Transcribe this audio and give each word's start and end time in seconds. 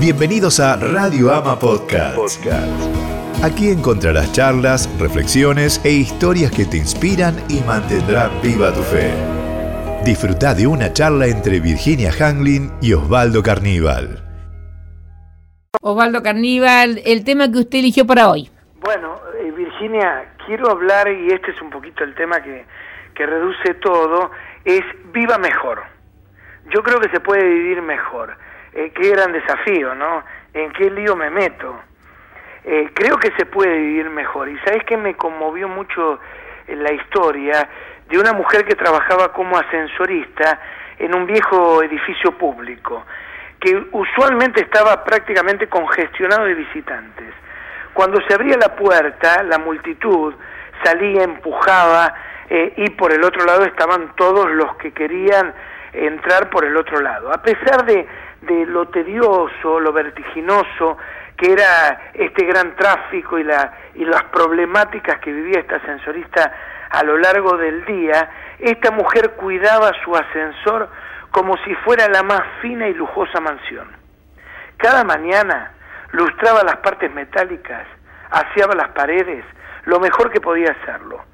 Bienvenidos 0.00 0.60
a 0.60 0.76
Radio 0.76 1.30
Ama 1.30 1.58
Podcast. 1.58 2.46
Aquí 3.44 3.68
encontrarás 3.68 4.32
charlas, 4.32 4.88
reflexiones 4.98 5.78
e 5.84 5.90
historias 5.90 6.50
que 6.50 6.64
te 6.64 6.78
inspiran 6.78 7.36
y 7.50 7.60
mantendrán 7.66 8.30
viva 8.40 8.72
tu 8.72 8.80
fe. 8.80 9.12
Disfruta 10.02 10.54
de 10.54 10.66
una 10.66 10.90
charla 10.94 11.26
entre 11.26 11.60
Virginia 11.60 12.12
Hanglin 12.18 12.72
y 12.80 12.94
Osvaldo 12.94 13.42
Carníbal. 13.42 14.24
Osvaldo 15.82 16.22
Carníbal, 16.22 17.02
el 17.04 17.22
tema 17.22 17.52
que 17.52 17.58
usted 17.58 17.80
eligió 17.80 18.06
para 18.06 18.30
hoy. 18.30 18.48
Bueno, 18.80 19.20
eh, 19.38 19.52
Virginia, 19.52 20.32
quiero 20.46 20.70
hablar, 20.70 21.12
y 21.12 21.26
este 21.30 21.50
es 21.50 21.60
un 21.60 21.68
poquito 21.68 22.04
el 22.04 22.14
tema 22.14 22.42
que, 22.42 22.64
que 23.14 23.26
reduce 23.26 23.74
todo, 23.74 24.30
es 24.64 24.80
viva 25.12 25.36
mejor. 25.36 25.82
Yo 26.74 26.82
creo 26.82 26.98
que 27.00 27.10
se 27.10 27.20
puede 27.20 27.44
vivir 27.44 27.82
mejor. 27.82 28.34
Eh, 28.72 28.92
qué 28.94 29.10
gran 29.10 29.32
desafío, 29.32 29.94
¿no? 29.94 30.22
¿En 30.54 30.72
qué 30.72 30.90
lío 30.90 31.16
me 31.16 31.30
meto? 31.30 31.80
Eh, 32.64 32.90
creo 32.94 33.16
que 33.16 33.32
se 33.36 33.46
puede 33.46 33.76
vivir 33.76 34.10
mejor. 34.10 34.48
Y 34.48 34.58
sabes 34.58 34.84
que 34.84 34.96
me 34.96 35.14
conmovió 35.14 35.68
mucho 35.68 36.20
la 36.68 36.92
historia 36.92 37.68
de 38.08 38.18
una 38.18 38.32
mujer 38.32 38.64
que 38.64 38.74
trabajaba 38.74 39.32
como 39.32 39.56
ascensorista 39.56 40.60
en 40.98 41.14
un 41.14 41.26
viejo 41.26 41.82
edificio 41.82 42.32
público, 42.32 43.04
que 43.58 43.86
usualmente 43.92 44.60
estaba 44.60 45.02
prácticamente 45.04 45.68
congestionado 45.68 46.44
de 46.44 46.54
visitantes. 46.54 47.34
Cuando 47.92 48.20
se 48.26 48.34
abría 48.34 48.56
la 48.56 48.76
puerta, 48.76 49.42
la 49.42 49.58
multitud 49.58 50.34
salía, 50.84 51.24
empujaba, 51.24 52.14
eh, 52.48 52.72
y 52.76 52.90
por 52.90 53.12
el 53.12 53.22
otro 53.24 53.44
lado 53.44 53.64
estaban 53.64 54.12
todos 54.16 54.50
los 54.50 54.76
que 54.76 54.92
querían 54.92 55.54
entrar 55.92 56.50
por 56.50 56.64
el 56.64 56.76
otro 56.76 57.00
lado. 57.00 57.32
A 57.32 57.42
pesar 57.42 57.84
de, 57.84 58.06
de 58.42 58.66
lo 58.66 58.88
tedioso, 58.88 59.80
lo 59.80 59.92
vertiginoso 59.92 60.96
que 61.36 61.52
era 61.52 62.10
este 62.12 62.44
gran 62.44 62.76
tráfico 62.76 63.38
y, 63.38 63.44
la, 63.44 63.72
y 63.94 64.04
las 64.04 64.24
problemáticas 64.24 65.20
que 65.20 65.32
vivía 65.32 65.60
esta 65.60 65.76
ascensorista 65.76 66.52
a 66.90 67.02
lo 67.02 67.16
largo 67.16 67.56
del 67.56 67.84
día, 67.86 68.30
esta 68.58 68.90
mujer 68.90 69.30
cuidaba 69.32 69.90
su 70.04 70.14
ascensor 70.14 70.90
como 71.30 71.56
si 71.64 71.74
fuera 71.76 72.08
la 72.08 72.22
más 72.22 72.42
fina 72.60 72.88
y 72.88 72.94
lujosa 72.94 73.40
mansión. 73.40 73.88
Cada 74.76 75.02
mañana 75.04 75.72
lustraba 76.12 76.62
las 76.62 76.76
partes 76.76 77.10
metálicas, 77.12 77.86
aseaba 78.30 78.74
las 78.74 78.88
paredes, 78.90 79.44
lo 79.84 79.98
mejor 80.00 80.30
que 80.30 80.40
podía 80.40 80.72
hacerlo. 80.72 81.24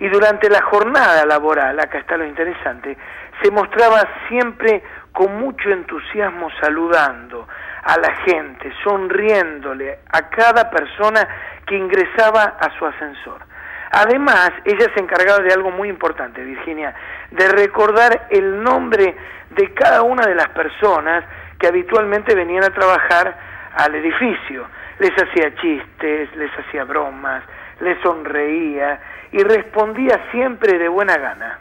Y 0.00 0.08
durante 0.08 0.48
la 0.50 0.62
jornada 0.62 1.24
laboral, 1.24 1.78
acá 1.78 1.98
está 1.98 2.16
lo 2.16 2.26
interesante, 2.26 2.96
se 3.42 3.50
mostraba 3.50 4.02
siempre 4.28 4.82
con 5.12 5.36
mucho 5.38 5.70
entusiasmo 5.70 6.48
saludando 6.60 7.46
a 7.84 7.98
la 7.98 8.14
gente, 8.24 8.72
sonriéndole 8.82 9.98
a 10.10 10.28
cada 10.28 10.70
persona 10.70 11.28
que 11.66 11.76
ingresaba 11.76 12.56
a 12.58 12.76
su 12.78 12.86
ascensor. 12.86 13.40
Además, 13.92 14.50
ella 14.64 14.86
se 14.92 15.00
encargaba 15.00 15.38
de 15.38 15.52
algo 15.52 15.70
muy 15.70 15.88
importante, 15.88 16.42
Virginia, 16.42 16.94
de 17.30 17.48
recordar 17.48 18.26
el 18.30 18.62
nombre 18.62 19.14
de 19.50 19.72
cada 19.72 20.02
una 20.02 20.26
de 20.26 20.34
las 20.34 20.48
personas 20.48 21.24
que 21.58 21.68
habitualmente 21.68 22.34
venían 22.34 22.64
a 22.64 22.70
trabajar 22.70 23.36
al 23.76 23.94
edificio. 23.94 24.66
Les 24.98 25.12
hacía 25.12 25.54
chistes, 25.56 26.34
les 26.34 26.50
hacía 26.58 26.84
bromas, 26.84 27.44
les 27.80 28.00
sonreía 28.02 28.98
y 29.34 29.42
respondía 29.42 30.26
siempre 30.30 30.78
de 30.78 30.86
buena 30.86 31.16
gana. 31.16 31.58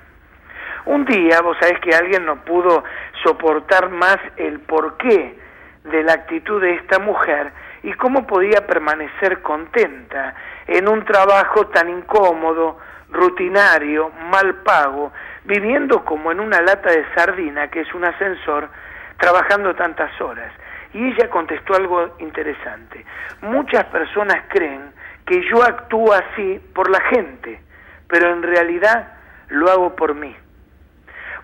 Un 0.85 1.05
día, 1.05 1.41
vos 1.41 1.57
sabés 1.59 1.79
que 1.79 1.95
alguien 1.95 2.23
no 2.23 2.35
pudo 2.45 2.83
soportar 3.23 3.89
más 3.89 4.17
el 4.37 4.59
porqué 4.59 5.39
de 5.83 6.03
la 6.03 6.13
actitud 6.13 6.61
de 6.61 6.75
esta 6.75 6.99
mujer 6.99 7.51
y 7.81 7.91
cómo 7.93 8.27
podía 8.27 8.67
permanecer 8.67 9.41
contenta 9.41 10.35
en 10.67 10.87
un 10.87 11.03
trabajo 11.03 11.65
tan 11.69 11.89
incómodo, 11.89 12.77
rutinario, 13.09 14.11
mal 14.29 14.53
pago, 14.61 15.11
viviendo 15.43 16.05
como 16.05 16.31
en 16.31 16.41
una 16.41 16.61
lata 16.61 16.91
de 16.91 17.03
sardina, 17.15 17.69
que 17.69 17.81
es 17.81 17.93
un 17.95 18.05
ascensor, 18.05 18.69
trabajando 19.17 19.73
tantas 19.73 20.21
horas. 20.21 20.53
Y 20.93 21.07
ella 21.07 21.27
contestó 21.27 21.73
algo 21.73 22.17
interesante. 22.19 23.03
Muchas 23.41 23.85
personas 23.85 24.43
creen 24.49 24.93
que 25.25 25.41
yo 25.49 25.63
actúo 25.63 26.13
así 26.13 26.59
por 26.73 26.89
la 26.89 27.01
gente, 27.01 27.61
pero 28.07 28.31
en 28.31 28.43
realidad 28.43 29.13
lo 29.49 29.69
hago 29.69 29.95
por 29.95 30.15
mí. 30.15 30.35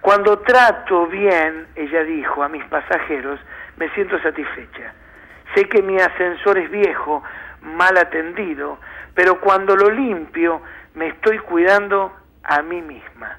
Cuando 0.02 0.40
trato 0.40 1.08
bien, 1.08 1.68
ella 1.76 2.04
dijo, 2.04 2.42
a 2.42 2.50
mis 2.50 2.64
pasajeros, 2.66 3.40
me 3.78 3.90
siento 3.90 4.20
satisfecha. 4.22 4.94
Sé 5.54 5.68
que 5.68 5.82
mi 5.82 5.98
ascensor 5.98 6.58
es 6.58 6.70
viejo, 6.70 7.24
mal 7.62 7.98
atendido, 7.98 8.80
pero 9.14 9.40
cuando 9.42 9.76
lo 9.76 9.90
limpio 9.90 10.62
me 10.96 11.08
estoy 11.08 11.40
cuidando 11.40 12.14
a 12.44 12.62
mí 12.62 12.82
misma. 12.82 13.38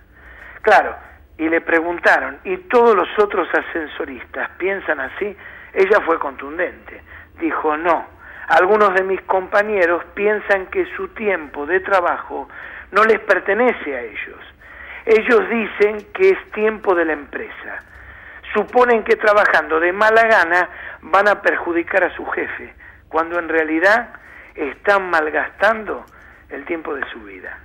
Claro, 0.62 0.94
y 1.38 1.48
le 1.48 1.60
preguntaron, 1.62 2.38
¿y 2.44 2.56
todos 2.68 2.94
los 2.94 3.08
otros 3.18 3.48
ascensoristas 3.54 4.50
piensan 4.58 5.00
así? 5.00 5.36
Ella 5.72 6.00
fue 6.04 6.18
contundente. 6.18 7.02
Dijo, 7.40 7.76
no, 7.78 8.06
algunos 8.50 8.92
de 8.94 9.04
mis 9.04 9.20
compañeros 9.22 10.02
piensan 10.14 10.66
que 10.66 10.84
su 10.96 11.06
tiempo 11.08 11.66
de 11.66 11.78
trabajo 11.78 12.48
no 12.90 13.04
les 13.04 13.20
pertenece 13.20 13.94
a 13.94 14.02
ellos. 14.02 14.40
Ellos 15.06 15.48
dicen 15.48 16.04
que 16.12 16.30
es 16.30 16.52
tiempo 16.52 16.96
de 16.96 17.04
la 17.04 17.12
empresa. 17.12 17.84
Suponen 18.52 19.04
que 19.04 19.14
trabajando 19.14 19.78
de 19.78 19.92
mala 19.92 20.26
gana 20.26 20.68
van 21.00 21.28
a 21.28 21.40
perjudicar 21.40 22.02
a 22.02 22.16
su 22.16 22.26
jefe, 22.26 22.74
cuando 23.08 23.38
en 23.38 23.48
realidad 23.48 24.14
están 24.56 25.08
malgastando 25.10 26.04
el 26.48 26.64
tiempo 26.64 26.92
de 26.96 27.08
su 27.12 27.20
vida. 27.20 27.56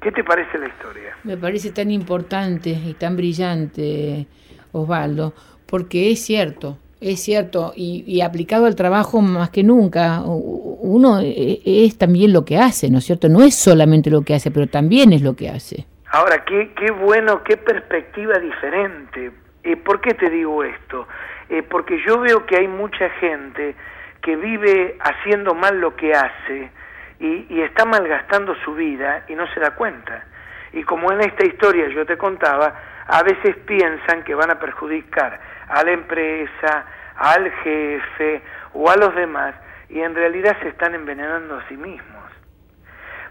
¿Qué 0.00 0.10
te 0.12 0.24
parece 0.24 0.56
la 0.56 0.68
historia? 0.68 1.14
Me 1.24 1.36
parece 1.36 1.72
tan 1.72 1.90
importante 1.90 2.70
y 2.70 2.94
tan 2.94 3.18
brillante, 3.18 4.26
Osvaldo, 4.72 5.34
porque 5.66 6.10
es 6.10 6.24
cierto, 6.24 6.78
es 7.00 7.20
cierto, 7.20 7.72
y, 7.74 8.20
aplicado 8.20 8.66
al 8.66 8.76
trabajo 8.76 9.22
más 9.22 9.50
que 9.50 9.62
nunca, 9.62 10.20
uno 10.22 11.20
e, 11.20 11.60
es 11.64 11.96
también 11.96 12.32
lo 12.32 12.44
que 12.44 12.58
hace, 12.58 12.90
¿no 12.90 12.98
es 12.98 13.04
cierto? 13.04 13.28
No 13.28 13.42
es 13.42 13.54
solamente 13.54 14.10
lo 14.10 14.22
que 14.22 14.34
hace, 14.34 14.50
pero 14.50 14.66
también 14.66 15.12
es 15.12 15.22
lo 15.22 15.34
que 15.34 15.48
hace. 15.48 15.86
Ahora, 16.12 16.44
qué, 16.44 16.72
qué 16.76 16.90
bueno, 16.90 17.42
qué 17.42 17.56
perspectiva 17.56 18.38
diferente. 18.38 19.30
Eh, 19.62 19.76
¿Por 19.76 20.00
qué 20.00 20.14
te 20.14 20.28
digo 20.28 20.62
esto? 20.62 21.06
Eh, 21.48 21.62
porque 21.62 22.02
yo 22.06 22.20
veo 22.20 22.44
que 22.44 22.56
hay 22.56 22.68
mucha 22.68 23.08
gente 23.20 23.74
que 24.20 24.36
vive 24.36 24.98
haciendo 25.00 25.54
mal 25.54 25.80
lo 25.80 25.96
que 25.96 26.12
hace 26.12 26.70
y, 27.18 27.46
y 27.48 27.62
está 27.62 27.86
malgastando 27.86 28.54
su 28.64 28.74
vida 28.74 29.24
y 29.28 29.34
no 29.34 29.46
se 29.54 29.60
da 29.60 29.70
cuenta. 29.74 30.24
Y 30.72 30.82
como 30.82 31.10
en 31.12 31.20
esta 31.20 31.46
historia 31.46 31.88
yo 31.94 32.04
te 32.04 32.18
contaba, 32.18 32.74
a 33.06 33.22
veces 33.22 33.56
piensan 33.66 34.22
que 34.24 34.34
van 34.34 34.50
a 34.50 34.58
perjudicar 34.58 35.40
a 35.70 35.82
la 35.84 35.92
empresa, 35.92 36.84
al 37.16 37.50
jefe 37.50 38.42
o 38.74 38.90
a 38.90 38.96
los 38.96 39.14
demás, 39.14 39.54
y 39.88 40.00
en 40.00 40.14
realidad 40.14 40.56
se 40.62 40.68
están 40.68 40.94
envenenando 40.94 41.56
a 41.56 41.68
sí 41.68 41.76
mismos. 41.76 42.20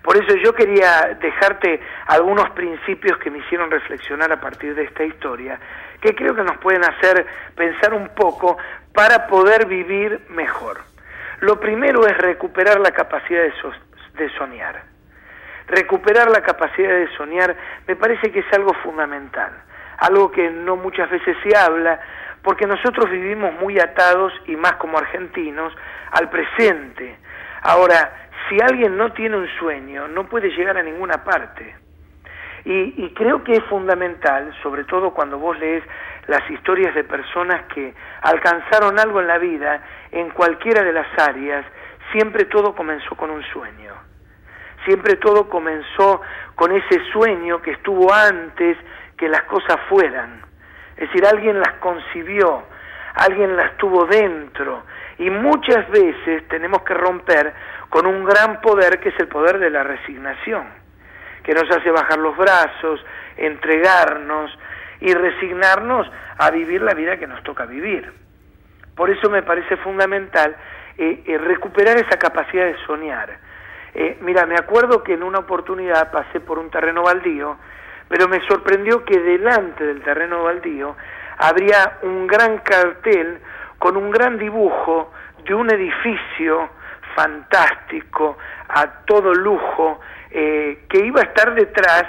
Por 0.02 0.16
eso 0.18 0.36
yo 0.38 0.54
quería 0.54 1.18
dejarte 1.20 1.82
algunos 2.08 2.50
principios 2.52 3.18
que 3.18 3.30
me 3.30 3.40
hicieron 3.40 3.70
reflexionar 3.70 4.32
a 4.32 4.40
partir 4.40 4.74
de 4.74 4.84
esta 4.84 5.04
historia, 5.04 5.60
que 6.02 6.16
creo 6.16 6.34
que 6.34 6.44
nos 6.44 6.58
pueden 6.58 6.84
hacer 6.84 7.26
pensar 7.56 7.94
un 7.94 8.10
poco 8.10 8.58
para 8.94 9.28
poder 9.28 9.66
vivir 9.66 10.22
mejor. 10.30 10.80
Lo 11.42 11.60
primero 11.60 12.06
es 12.08 12.18
recuperar 12.18 12.80
la 12.80 12.92
capacidad 12.92 13.44
de, 13.44 14.30
soñar. 14.38 14.82
Recuperar 15.68 16.30
la 16.32 16.42
capacidad 16.42 16.90
de 16.90 17.08
soñar 17.16 17.56
me 17.88 17.96
parece 17.96 18.32
que 18.32 18.40
es 18.40 18.54
algo 18.54 18.74
fundamental, 18.76 19.52
algo 20.00 20.32
que 20.32 20.50
no 20.50 20.76
muchas 20.76 21.10
veces 21.10 21.38
se 21.44 21.56
habla, 21.56 22.00
porque 22.44 22.66
nosotros 22.66 23.10
vivimos 23.10 23.54
muy 23.60 23.80
atados, 23.80 24.34
y 24.46 24.56
más 24.56 24.74
como 24.74 24.98
argentinos, 24.98 25.74
al 26.12 26.30
presente. 26.30 27.18
Ahora, 27.62 28.30
si 28.48 28.58
alguien 28.62 28.98
no 28.98 29.12
tiene 29.14 29.38
un 29.38 29.48
sueño, 29.60 30.08
no 30.08 30.28
puede 30.28 30.50
llegar 30.50 30.78
a 30.78 30.84
ninguna 30.84 31.24
parte. 31.24 31.76
Y, 32.66 33.14
creo 33.14 33.44
que 33.44 33.54
es 33.54 33.64
fundamental, 33.64 34.54
sobre 34.62 34.84
todo 34.84 35.12
cuando 35.12 35.40
vos 35.40 35.58
lees 35.60 35.84
las 36.28 36.48
historias 36.52 36.94
de 36.94 37.04
personas 37.04 37.64
que 37.74 37.94
alcanzaron 38.22 39.00
algo 39.00 39.22
en 39.22 39.28
la 39.28 39.38
vida, 39.38 39.82
en 40.12 40.30
cualquiera 40.30 40.84
de 40.84 40.94
las 40.94 41.08
áreas, 41.18 41.66
siempre 42.12 42.46
todo 42.46 42.76
comenzó 42.76 43.16
con 43.16 43.32
un 43.32 43.44
sueño. 43.44 43.94
Siempre 44.86 45.16
todo 45.16 45.50
comenzó 45.50 46.22
con 46.56 46.72
ese 46.72 47.00
sueño 47.12 47.62
que 47.62 47.72
estuvo 47.72 48.14
antes 48.14 48.78
que 49.18 49.30
las 49.30 49.44
cosas 49.44 49.78
fueran. 49.90 50.49
Es 51.00 51.08
decir, 51.08 51.26
alguien 51.26 51.58
las 51.58 51.76
concibió, 51.76 52.64
alguien 53.16 53.56
las 53.56 53.78
tuvo 53.78 54.06
dentro. 54.06 54.84
Y 55.18 55.30
muchas 55.30 55.90
veces 55.90 56.46
tenemos 56.50 56.82
que 56.82 56.94
romper 56.94 57.54
con 57.90 58.06
un 58.06 58.26
gran 58.26 58.60
poder 58.60 59.00
que 59.00 59.08
es 59.08 59.20
el 59.20 59.30
poder 59.30 59.60
de 59.60 59.70
la 59.70 59.84
resignación, 59.84 60.68
que 61.42 61.54
nos 61.54 61.72
hace 61.72 61.90
bajar 61.90 62.20
los 62.20 62.36
brazos, 62.36 63.00
entregarnos 63.38 64.52
y 65.00 65.14
resignarnos 65.14 66.12
a 66.38 66.52
vivir 66.52 66.82
la 66.82 66.94
vida 66.94 67.16
que 67.16 67.28
nos 67.28 67.42
toca 67.44 67.66
vivir. 67.66 68.12
Por 68.94 69.10
eso 69.10 69.30
me 69.30 69.42
parece 69.42 69.78
fundamental 69.78 70.54
eh, 70.98 71.24
eh, 71.26 71.38
recuperar 71.38 71.96
esa 71.96 72.20
capacidad 72.20 72.66
de 72.66 72.76
soñar. 72.86 73.38
Eh, 73.94 74.18
mira, 74.20 74.46
me 74.46 74.56
acuerdo 74.56 75.02
que 75.02 75.14
en 75.14 75.24
una 75.24 75.40
oportunidad 75.40 76.12
pasé 76.12 76.42
por 76.42 76.60
un 76.60 76.70
terreno 76.70 77.04
baldío, 77.04 77.58
pero 78.10 78.28
me 78.28 78.46
sorprendió 78.48 79.06
que 79.06 79.18
delante 79.20 79.86
del 79.86 80.02
terreno 80.02 80.44
baldío 80.44 80.98
habría 81.38 82.00
un 82.02 82.28
gran 82.28 82.58
cartel 82.58 83.40
con 83.78 83.96
un 83.96 84.12
gran 84.12 84.38
dibujo 84.38 85.14
de 85.46 85.54
un 85.54 85.72
edificio 85.72 86.70
fantástico, 87.16 88.38
a 88.68 89.06
todo 89.06 89.34
lujo, 89.34 90.00
eh, 90.32 90.86
que 90.90 91.06
iba 91.06 91.22
a 91.22 91.26
estar 91.26 91.54
detrás 91.54 92.04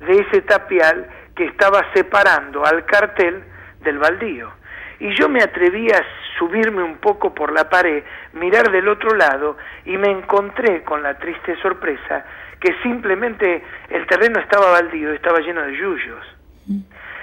de 0.00 0.20
ese 0.20 0.42
tapial 0.42 1.08
que 1.34 1.46
estaba 1.46 1.84
separando 1.92 2.64
al 2.64 2.84
cartel 2.84 3.42
del 3.80 3.98
baldío. 3.98 4.50
Y 4.98 5.14
yo 5.14 5.28
me 5.28 5.42
atreví 5.42 5.90
a 5.90 6.02
subirme 6.38 6.82
un 6.82 6.96
poco 6.98 7.34
por 7.34 7.52
la 7.52 7.68
pared, 7.68 8.02
mirar 8.32 8.70
del 8.70 8.88
otro 8.88 9.14
lado 9.14 9.56
y 9.84 9.96
me 9.96 10.10
encontré 10.10 10.82
con 10.84 11.02
la 11.02 11.18
triste 11.18 11.56
sorpresa 11.60 12.24
que 12.66 12.74
simplemente 12.82 13.62
el 13.90 14.06
terreno 14.08 14.40
estaba 14.40 14.72
baldío, 14.72 15.12
estaba 15.12 15.38
lleno 15.38 15.62
de 15.62 15.76
yuyos. 15.76 16.26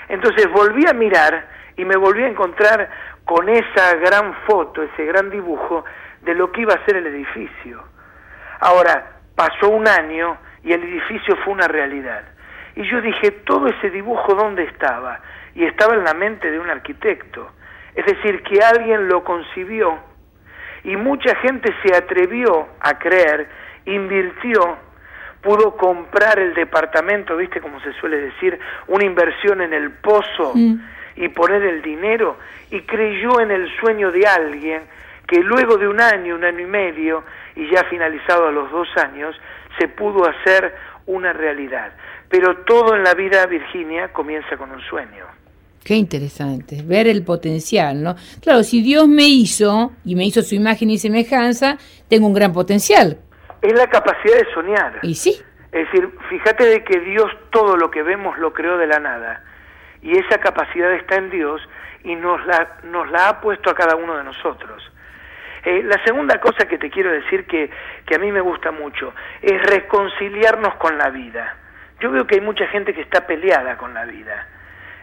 Entonces 0.07 0.49
volví 0.49 0.85
a 0.87 0.93
mirar 0.93 1.45
y 1.75 1.83
me 1.83 1.97
volví 1.97 2.23
a 2.23 2.29
encontrar 2.29 2.89
con 3.25 3.49
esa 3.49 3.95
gran 3.95 4.33
foto, 4.47 4.83
ese 4.83 5.03
gran 5.03 5.29
dibujo 5.29 5.83
de 6.21 6.33
lo 6.33 6.49
que 6.49 6.61
iba 6.61 6.73
a 6.73 6.85
ser 6.85 6.95
el 6.95 7.07
edificio. 7.07 7.83
Ahora, 8.61 9.17
pasó 9.35 9.67
un 9.67 9.85
año 9.85 10.37
y 10.63 10.71
el 10.71 10.81
edificio 10.81 11.35
fue 11.43 11.51
una 11.51 11.67
realidad. 11.67 12.23
Y 12.77 12.89
yo 12.89 13.01
dije, 13.01 13.31
todo 13.45 13.67
ese 13.67 13.89
dibujo, 13.89 14.35
¿dónde 14.35 14.63
estaba? 14.63 15.19
Y 15.55 15.65
estaba 15.65 15.93
en 15.95 16.05
la 16.05 16.13
mente 16.13 16.49
de 16.51 16.59
un 16.59 16.69
arquitecto. 16.69 17.51
Es 17.95 18.05
decir, 18.05 18.43
que 18.43 18.63
alguien 18.63 19.09
lo 19.09 19.25
concibió 19.25 19.99
y 20.85 20.95
mucha 20.95 21.35
gente 21.35 21.69
se 21.83 21.93
atrevió 21.97 22.69
a 22.79 22.97
creer, 22.97 23.49
invirtió, 23.85 24.92
pudo 25.43 25.75
comprar 25.75 26.39
el 26.39 26.53
departamento, 26.53 27.35
viste 27.35 27.59
como 27.59 27.79
se 27.81 27.93
suele 27.93 28.17
decir, 28.17 28.57
una 28.87 29.05
inversión 29.05 29.61
en 29.61 29.73
el 29.73 29.91
pozo 29.91 30.53
mm. 30.55 30.75
y 31.17 31.27
poner 31.29 31.61
el 31.63 31.81
dinero 31.81 32.37
y 32.71 32.81
creyó 32.81 33.39
en 33.39 33.51
el 33.51 33.69
sueño 33.79 34.11
de 34.11 34.25
alguien 34.25 34.81
que 35.27 35.39
luego 35.39 35.77
de 35.77 35.87
un 35.87 36.01
año, 36.01 36.35
un 36.35 36.43
año 36.43 36.59
y 36.59 36.65
medio, 36.65 37.23
y 37.55 37.69
ya 37.71 37.83
finalizado 37.85 38.47
a 38.47 38.51
los 38.51 38.71
dos 38.71 38.87
años, 38.97 39.35
se 39.77 39.87
pudo 39.87 40.27
hacer 40.27 40.73
una 41.05 41.33
realidad. 41.33 41.93
Pero 42.29 42.57
todo 42.65 42.95
en 42.95 43.03
la 43.03 43.13
vida, 43.13 43.45
Virginia, 43.45 44.11
comienza 44.11 44.57
con 44.57 44.71
un 44.71 44.81
sueño. 44.81 45.25
Qué 45.83 45.95
interesante, 45.95 46.81
ver 46.83 47.07
el 47.07 47.23
potencial, 47.23 48.01
¿no? 48.01 48.15
Claro, 48.41 48.63
si 48.63 48.81
Dios 48.81 49.07
me 49.07 49.27
hizo 49.27 49.91
y 50.05 50.15
me 50.15 50.25
hizo 50.25 50.41
su 50.41 50.55
imagen 50.55 50.89
y 50.89 50.97
semejanza, 50.97 51.77
tengo 52.07 52.27
un 52.27 52.33
gran 52.33 52.53
potencial. 52.53 53.17
Es 53.63 53.73
la 53.73 53.87
capacidad 53.87 54.37
de 54.37 54.53
soñar. 54.53 54.99
Y 55.01 55.15
sí. 55.15 55.41
Es 55.71 55.85
decir, 55.85 56.07
fíjate 56.29 56.65
de 56.65 56.83
que 56.83 56.99
Dios 56.99 57.31
todo 57.49 57.77
lo 57.77 57.89
que 57.89 58.03
vemos 58.03 58.37
lo 58.37 58.53
creó 58.53 58.77
de 58.77 58.85
la 58.85 58.99
nada. 58.99 59.43
Y 60.03 60.17
esa 60.17 60.37
capacidad 60.37 60.91
está 60.93 61.15
en 61.15 61.31
Dios 61.31 61.61
y 62.03 62.15
nos 62.15 62.45
la, 62.45 62.77
nos 62.83 63.09
la 63.09 63.29
ha 63.29 63.41
puesto 63.41 63.71
a 63.71 63.73
cada 63.73 63.95
uno 63.95 64.17
de 64.17 64.23
nosotros. 64.23 64.91
Eh, 65.63 65.81
la 65.83 66.03
segunda 66.03 66.39
cosa 66.39 66.67
que 66.67 66.77
te 66.77 66.89
quiero 66.89 67.09
decir 67.09 67.47
que, 67.47 67.71
que 68.05 68.15
a 68.15 68.19
mí 68.19 68.31
me 68.31 68.41
gusta 68.41 68.71
mucho 68.71 69.13
es 69.41 69.61
reconciliarnos 69.63 70.75
con 70.75 70.97
la 70.97 71.09
vida. 71.09 71.55
Yo 72.01 72.11
veo 72.11 72.27
que 72.27 72.35
hay 72.35 72.41
mucha 72.41 72.67
gente 72.67 72.93
que 72.93 73.01
está 73.01 73.25
peleada 73.25 73.77
con 73.77 73.93
la 73.93 74.03
vida. 74.03 74.45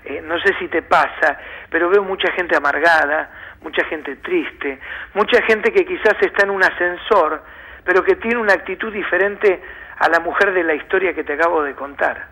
Eh, 0.05 0.23
no 0.23 0.39
sé 0.41 0.55
si 0.59 0.69
te 0.69 0.83
pasa, 0.83 1.39
pero 1.71 1.89
veo 1.89 2.03
mucha 2.03 2.31
gente 2.33 2.57
amargada, 2.57 3.31
mucha 3.63 3.85
gente 3.87 4.17
triste, 4.17 4.79
mucha 5.15 5.43
gente 5.43 5.73
que 5.73 5.85
quizás 5.85 6.15
está 6.21 6.45
en 6.45 6.51
un 6.51 6.63
ascensor, 6.63 7.43
pero 7.85 8.03
que 8.05 8.17
tiene 8.17 8.39
una 8.39 8.55
actitud 8.55 8.93
diferente 8.93 9.61
a 9.99 10.09
la 10.09 10.21
mujer 10.21 10.53
de 10.53 10.65
la 10.65 10.75
historia 10.75 11.15
que 11.15 11.25
te 11.25 11.35
acabo 11.35 11.63
de 11.63 11.75
contar. 11.75 12.29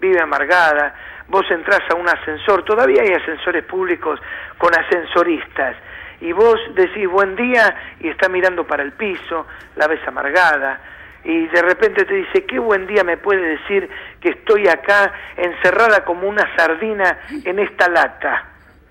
Vive 0.00 0.20
amargada, 0.20 0.94
vos 1.28 1.44
entras 1.50 1.82
a 1.90 1.94
un 1.94 2.08
ascensor, 2.08 2.64
todavía 2.64 3.02
hay 3.02 3.12
ascensores 3.12 3.64
públicos 3.64 4.20
con 4.58 4.70
ascensoristas, 4.74 5.76
y 6.20 6.32
vos 6.32 6.58
decís 6.74 7.08
buen 7.08 7.36
día 7.36 7.74
y 8.00 8.08
está 8.08 8.28
mirando 8.28 8.66
para 8.66 8.82
el 8.82 8.92
piso, 8.92 9.46
la 9.76 9.86
ves 9.86 10.00
amargada, 10.06 10.80
y 11.24 11.46
de 11.48 11.62
repente 11.62 12.04
te 12.04 12.14
dice, 12.14 12.44
qué 12.46 12.58
buen 12.58 12.86
día 12.86 13.04
me 13.04 13.18
puede 13.18 13.58
decir 13.58 13.88
que 14.20 14.30
estoy 14.30 14.68
acá 14.68 15.12
encerrada 15.36 16.04
como 16.04 16.26
una 16.26 16.48
sardina 16.56 17.18
en 17.44 17.58
esta 17.58 17.88
lata. 17.88 18.44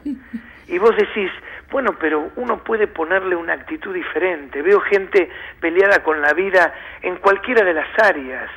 Y 0.72 0.78
vos 0.78 0.96
decís, 0.96 1.32
bueno, 1.72 1.96
pero 2.00 2.32
uno 2.36 2.64
puede 2.64 2.88
ponerle 2.88 3.36
una 3.36 3.54
actitud 3.54 3.94
diferente. 3.94 4.62
Veo 4.62 4.80
gente 4.82 5.30
peleada 5.60 6.04
con 6.04 6.22
la 6.22 6.34
vida 6.34 6.74
en 7.02 7.18
cualquiera 7.18 7.64
de 7.64 7.74
las 7.74 7.88
áreas, 8.04 8.50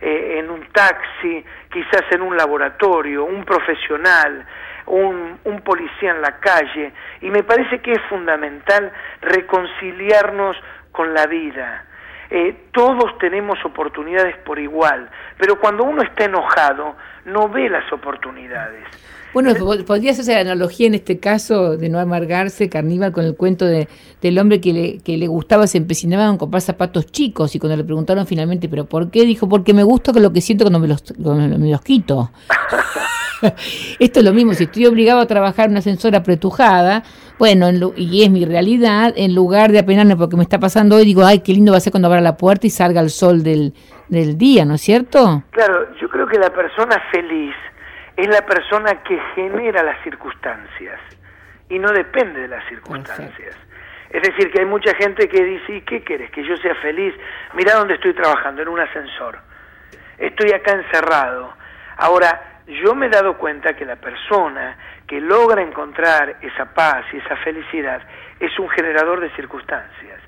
eh, 0.00 0.38
en 0.38 0.50
un 0.50 0.66
taxi, 0.72 1.44
quizás 1.72 2.04
en 2.10 2.22
un 2.22 2.36
laboratorio, 2.36 3.24
un 3.24 3.44
profesional, 3.44 4.46
un, 4.86 5.38
un 5.44 5.60
policía 5.62 6.10
en 6.10 6.22
la 6.22 6.38
calle. 6.38 6.92
Y 7.20 7.30
me 7.30 7.42
parece 7.42 7.80
que 7.80 7.92
es 7.92 8.02
fundamental 8.08 8.92
reconciliarnos 9.20 10.56
con 10.92 11.14
la 11.14 11.26
vida 11.26 11.86
eh, 12.32 12.66
todos 12.70 13.18
tenemos 13.18 13.58
oportunidades 13.64 14.36
por 14.44 14.60
igual, 14.60 15.10
pero 15.36 15.58
cuando 15.58 15.82
uno 15.82 16.02
está 16.02 16.26
enojado 16.26 16.96
no 17.24 17.48
ve 17.48 17.68
las 17.68 17.92
oportunidades. 17.92 18.86
Bueno, 19.32 19.54
podrías 19.86 20.18
hacer 20.18 20.38
analogía 20.38 20.88
en 20.88 20.94
este 20.94 21.18
caso 21.18 21.76
de 21.76 21.88
no 21.88 22.00
amargarse, 22.00 22.68
Carníbal, 22.68 23.12
con 23.12 23.24
el 23.24 23.36
cuento 23.36 23.64
de, 23.64 23.88
del 24.20 24.38
hombre 24.38 24.60
que 24.60 24.72
le, 24.72 24.98
que 24.98 25.16
le 25.16 25.28
gustaba, 25.28 25.66
se 25.68 25.78
empecinaba 25.78 26.26
en 26.26 26.36
comprar 26.36 26.60
zapatos 26.62 27.06
chicos 27.06 27.54
y 27.54 27.60
cuando 27.60 27.76
le 27.76 27.84
preguntaron 27.84 28.26
finalmente, 28.26 28.68
¿pero 28.68 28.86
por 28.86 29.10
qué? 29.10 29.24
Dijo, 29.24 29.48
porque 29.48 29.72
me 29.72 29.84
gusta 29.84 30.12
lo 30.18 30.32
que 30.32 30.40
siento 30.40 30.64
cuando 30.64 30.80
me 30.80 30.88
los, 30.88 31.02
cuando 31.22 31.58
me 31.58 31.70
los 31.70 31.80
quito. 31.82 32.30
Esto 33.98 34.18
es 34.18 34.24
lo 34.24 34.32
mismo, 34.32 34.52
si 34.54 34.64
estoy 34.64 34.86
obligado 34.86 35.20
a 35.20 35.26
trabajar 35.26 35.66
en 35.66 35.72
una 35.72 35.78
ascensor 35.78 36.14
apretujada, 36.14 37.04
bueno, 37.38 37.70
y 37.96 38.22
es 38.22 38.30
mi 38.30 38.44
realidad, 38.44 39.14
en 39.16 39.34
lugar 39.34 39.72
de 39.72 39.78
apenarme 39.78 40.16
porque 40.16 40.36
me 40.36 40.42
está 40.42 40.58
pasando 40.58 40.96
hoy, 40.96 41.04
digo, 41.04 41.24
ay, 41.24 41.38
qué 41.38 41.52
lindo 41.52 41.72
va 41.72 41.78
a 41.78 41.80
ser 41.80 41.92
cuando 41.92 42.08
abra 42.08 42.20
la 42.20 42.36
puerta 42.36 42.66
y 42.66 42.70
salga 42.70 43.00
el 43.00 43.10
sol 43.10 43.42
del, 43.42 43.72
del 44.08 44.36
día, 44.36 44.64
¿no 44.64 44.74
es 44.74 44.82
cierto? 44.82 45.44
Claro, 45.50 45.86
yo 46.00 46.08
creo 46.10 46.26
que 46.26 46.38
la 46.38 46.52
persona 46.52 47.00
feliz 47.10 47.54
es 48.22 48.28
la 48.28 48.44
persona 48.44 49.02
que 49.02 49.18
genera 49.34 49.82
las 49.82 50.02
circunstancias 50.02 51.00
y 51.68 51.78
no 51.78 51.90
depende 51.92 52.40
de 52.40 52.48
las 52.48 52.66
circunstancias. 52.68 53.56
Es 54.10 54.22
decir, 54.22 54.50
que 54.50 54.60
hay 54.60 54.66
mucha 54.66 54.94
gente 54.94 55.28
que 55.28 55.44
dice, 55.44 55.76
¿y 55.76 55.80
qué 55.82 56.02
quieres? 56.02 56.30
Que 56.32 56.42
yo 56.42 56.56
sea 56.56 56.74
feliz. 56.76 57.14
Mira 57.54 57.74
dónde 57.74 57.94
estoy 57.94 58.12
trabajando, 58.12 58.62
en 58.62 58.68
un 58.68 58.80
ascensor. 58.80 59.38
Estoy 60.18 60.50
acá 60.52 60.72
encerrado. 60.72 61.54
Ahora, 61.96 62.62
yo 62.66 62.94
me 62.94 63.06
he 63.06 63.08
dado 63.10 63.38
cuenta 63.38 63.74
que 63.74 63.84
la 63.84 63.96
persona 63.96 64.76
que 65.06 65.20
logra 65.20 65.62
encontrar 65.62 66.36
esa 66.42 66.74
paz 66.74 67.04
y 67.12 67.18
esa 67.18 67.36
felicidad 67.36 68.02
es 68.40 68.58
un 68.58 68.68
generador 68.70 69.20
de 69.20 69.30
circunstancias. 69.30 70.20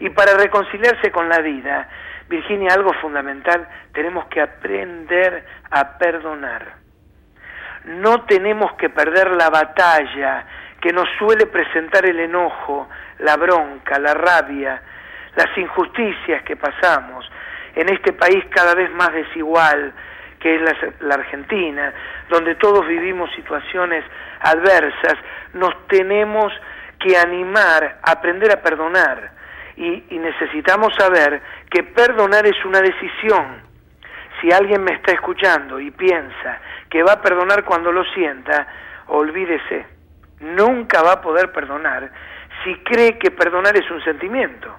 Y 0.00 0.10
para 0.10 0.34
reconciliarse 0.34 1.12
con 1.12 1.28
la 1.28 1.40
vida, 1.40 1.88
Virginia, 2.28 2.74
algo 2.74 2.92
fundamental, 2.94 3.68
tenemos 3.92 4.26
que 4.26 4.40
aprender 4.40 5.44
a 5.70 5.98
perdonar. 5.98 6.80
No 7.84 8.22
tenemos 8.24 8.72
que 8.74 8.90
perder 8.90 9.30
la 9.32 9.50
batalla 9.50 10.44
que 10.80 10.92
nos 10.92 11.08
suele 11.18 11.46
presentar 11.46 12.06
el 12.06 12.20
enojo, 12.20 12.88
la 13.18 13.36
bronca, 13.36 13.98
la 13.98 14.14
rabia, 14.14 14.82
las 15.36 15.56
injusticias 15.56 16.42
que 16.42 16.56
pasamos 16.56 17.30
en 17.74 17.88
este 17.88 18.12
país 18.12 18.44
cada 18.50 18.74
vez 18.74 18.90
más 18.92 19.12
desigual, 19.12 19.92
que 20.38 20.56
es 20.56 20.62
la, 21.00 21.14
Argentina, 21.14 21.92
donde 22.28 22.54
todos 22.54 22.86
vivimos 22.86 23.30
situaciones 23.34 24.04
adversas, 24.40 25.14
nos 25.52 25.86
tenemos 25.86 26.52
que 26.98 27.16
animar 27.16 27.98
a 28.02 28.10
aprender 28.12 28.50
a 28.52 28.62
perdonar. 28.62 29.32
Y, 29.76 30.04
y, 30.10 30.18
necesitamos 30.18 30.94
saber 30.98 31.40
que 31.70 31.82
perdonar 31.82 32.46
es 32.46 32.64
una 32.64 32.80
decisión. 32.80 33.69
Si 34.40 34.50
alguien 34.52 34.82
me 34.82 34.92
está 34.92 35.12
escuchando 35.12 35.78
y 35.80 35.90
piensa 35.90 36.60
que 36.88 37.02
va 37.02 37.14
a 37.14 37.22
perdonar 37.22 37.64
cuando 37.64 37.92
lo 37.92 38.04
sienta, 38.04 38.66
olvídese, 39.08 39.86
nunca 40.40 41.02
va 41.02 41.12
a 41.14 41.20
poder 41.20 41.52
perdonar 41.52 42.10
si 42.64 42.74
cree 42.76 43.18
que 43.18 43.30
perdonar 43.30 43.76
es 43.76 43.90
un 43.90 44.02
sentimiento. 44.02 44.74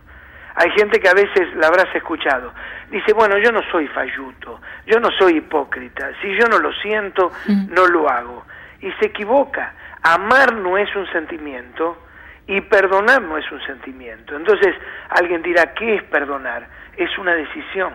Hay 0.55 0.69
gente 0.71 0.99
que 0.99 1.07
a 1.07 1.13
veces 1.13 1.53
la 1.55 1.67
habrás 1.67 1.93
escuchado. 1.95 2.53
Dice, 2.89 3.13
bueno, 3.13 3.37
yo 3.37 3.51
no 3.51 3.61
soy 3.71 3.87
falluto, 3.87 4.59
yo 4.85 4.99
no 4.99 5.09
soy 5.17 5.37
hipócrita, 5.37 6.11
si 6.21 6.35
yo 6.35 6.47
no 6.47 6.59
lo 6.59 6.73
siento, 6.73 7.31
mm. 7.47 7.73
no 7.73 7.87
lo 7.87 8.09
hago. 8.09 8.45
Y 8.81 8.91
se 8.93 9.07
equivoca. 9.07 9.73
Amar 10.03 10.55
no 10.55 10.77
es 10.77 10.93
un 10.95 11.07
sentimiento 11.11 12.05
y 12.47 12.59
perdonar 12.61 13.21
no 13.21 13.37
es 13.37 13.49
un 13.51 13.61
sentimiento. 13.61 14.35
Entonces 14.35 14.75
alguien 15.09 15.41
dirá, 15.41 15.73
¿qué 15.73 15.95
es 15.95 16.03
perdonar? 16.03 16.67
Es 16.97 17.17
una 17.17 17.33
decisión. 17.33 17.93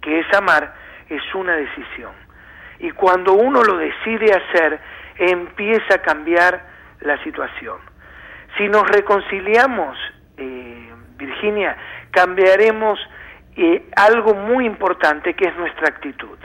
¿Qué 0.00 0.20
es 0.20 0.32
amar? 0.34 0.72
Es 1.08 1.22
una 1.34 1.56
decisión. 1.56 2.12
Y 2.78 2.90
cuando 2.90 3.32
uno 3.32 3.62
lo 3.62 3.76
decide 3.78 4.32
hacer, 4.32 4.80
empieza 5.16 5.94
a 5.94 6.02
cambiar 6.02 6.66
la 7.00 7.22
situación. 7.22 7.78
Si 8.56 8.68
nos 8.68 8.86
reconciliamos, 8.88 9.96
eh, 10.36 10.92
Virginia, 11.16 11.76
cambiaremos 12.10 12.98
eh, 13.56 13.88
algo 13.96 14.34
muy 14.34 14.66
importante 14.66 15.34
que 15.34 15.48
es 15.48 15.56
nuestra 15.56 15.88
actitud. 15.88 16.38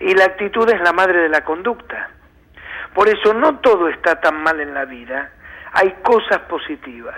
Y 0.00 0.14
la 0.14 0.24
actitud 0.24 0.68
es 0.70 0.80
la 0.80 0.92
madre 0.92 1.20
de 1.20 1.28
la 1.28 1.44
conducta. 1.44 2.10
Por 2.94 3.08
eso 3.08 3.34
no 3.34 3.58
todo 3.58 3.88
está 3.88 4.20
tan 4.20 4.42
mal 4.42 4.60
en 4.60 4.72
la 4.72 4.84
vida, 4.84 5.30
hay 5.72 5.90
cosas 6.02 6.38
positivas. 6.48 7.16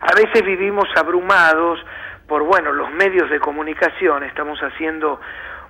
A 0.00 0.14
veces 0.14 0.44
vivimos 0.44 0.86
abrumados 0.96 1.84
por, 2.28 2.42
bueno, 2.44 2.72
los 2.72 2.90
medios 2.92 3.28
de 3.30 3.40
comunicación, 3.40 4.22
estamos 4.24 4.58
haciendo 4.60 5.20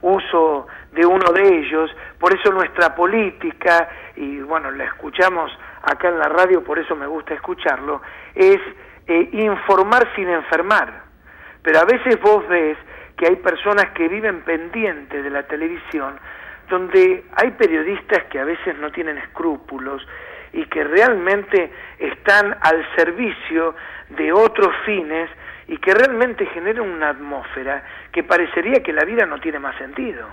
uso 0.07 0.67
de 0.93 1.05
uno 1.05 1.33
de 1.33 1.59
ellos, 1.59 1.91
por 2.19 2.33
eso 2.33 2.53
nuestra 2.53 2.95
política, 2.95 3.89
y 4.17 4.41
bueno, 4.41 4.71
la 4.71 4.85
escuchamos 4.85 5.51
acá 5.83 6.09
en 6.09 6.19
la 6.19 6.29
radio, 6.29 6.63
por 6.63 6.79
eso 6.79 6.95
me 6.95 7.07
gusta 7.07 7.35
escucharlo, 7.35 8.01
es 8.35 8.59
eh, 9.07 9.29
informar 9.33 10.09
sin 10.15 10.29
enfermar. 10.29 11.05
Pero 11.63 11.81
a 11.81 11.85
veces 11.85 12.21
vos 12.21 12.47
ves 12.49 12.79
que 13.17 13.27
hay 13.27 13.37
personas 13.37 13.91
que 13.91 14.09
viven 14.09 14.43
pendientes 14.43 15.23
de 15.23 15.31
la 15.31 15.43
televisión, 15.45 16.19
donde 16.69 17.25
hay 17.35 17.51
periodistas 17.53 18.25
que 18.25 18.39
a 18.39 18.45
veces 18.45 18.79
no 18.79 18.91
tienen 18.91 19.19
escrúpulos 19.19 20.07
y 20.53 20.65
que 20.67 20.85
realmente 20.85 21.73
están 21.99 22.57
al 22.61 22.87
servicio 22.97 23.75
de 24.11 24.33
otros 24.33 24.75
fines 24.85 25.29
y 25.69 25.79
que 25.79 25.93
realmente 25.93 26.47
generan 26.47 26.89
una 26.89 27.11
atmósfera 27.11 27.85
que 28.13 28.23
parecería 28.23 28.83
que 28.83 28.93
la 28.93 29.05
vida 29.05 29.27
no 29.27 29.41
tiene 29.41 29.59
más 29.59 29.77
sentido. 29.77 30.27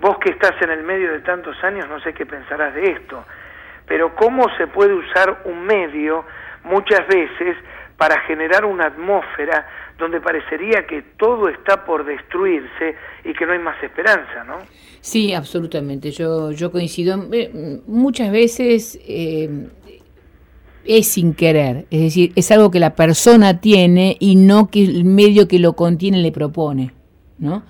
Vos 0.00 0.16
que 0.18 0.30
estás 0.30 0.60
en 0.62 0.70
el 0.70 0.82
medio 0.82 1.12
de 1.12 1.20
tantos 1.20 1.56
años, 1.62 1.88
no 1.88 2.00
sé 2.00 2.12
qué 2.12 2.26
pensarás 2.26 2.74
de 2.74 2.90
esto, 2.92 3.24
pero 3.86 4.14
cómo 4.14 4.46
se 4.56 4.66
puede 4.66 4.94
usar 4.94 5.42
un 5.44 5.64
medio 5.64 6.24
muchas 6.64 7.06
veces 7.06 7.56
para 7.96 8.20
generar 8.22 8.64
una 8.64 8.86
atmósfera 8.86 9.68
donde 9.98 10.20
parecería 10.20 10.86
que 10.86 11.02
todo 11.16 11.48
está 11.48 11.84
por 11.84 12.04
destruirse 12.04 12.96
y 13.24 13.32
que 13.32 13.46
no 13.46 13.52
hay 13.52 13.60
más 13.60 13.80
esperanza, 13.82 14.42
¿no? 14.44 14.58
Sí, 15.00 15.34
absolutamente. 15.34 16.10
Yo, 16.10 16.50
yo 16.50 16.72
coincido. 16.72 17.16
Eh, 17.32 17.80
muchas 17.86 18.32
veces 18.32 18.98
eh, 19.06 19.68
es 20.84 21.12
sin 21.12 21.34
querer, 21.34 21.86
es 21.90 22.00
decir, 22.00 22.32
es 22.36 22.50
algo 22.50 22.70
que 22.70 22.80
la 22.80 22.94
persona 22.96 23.60
tiene 23.60 24.16
y 24.20 24.36
no 24.36 24.68
que 24.70 24.84
el 24.84 25.04
medio 25.04 25.48
que 25.48 25.58
lo 25.58 25.74
contiene 25.74 26.18
le 26.18 26.32
propone, 26.32 26.92
¿no? 27.38 27.62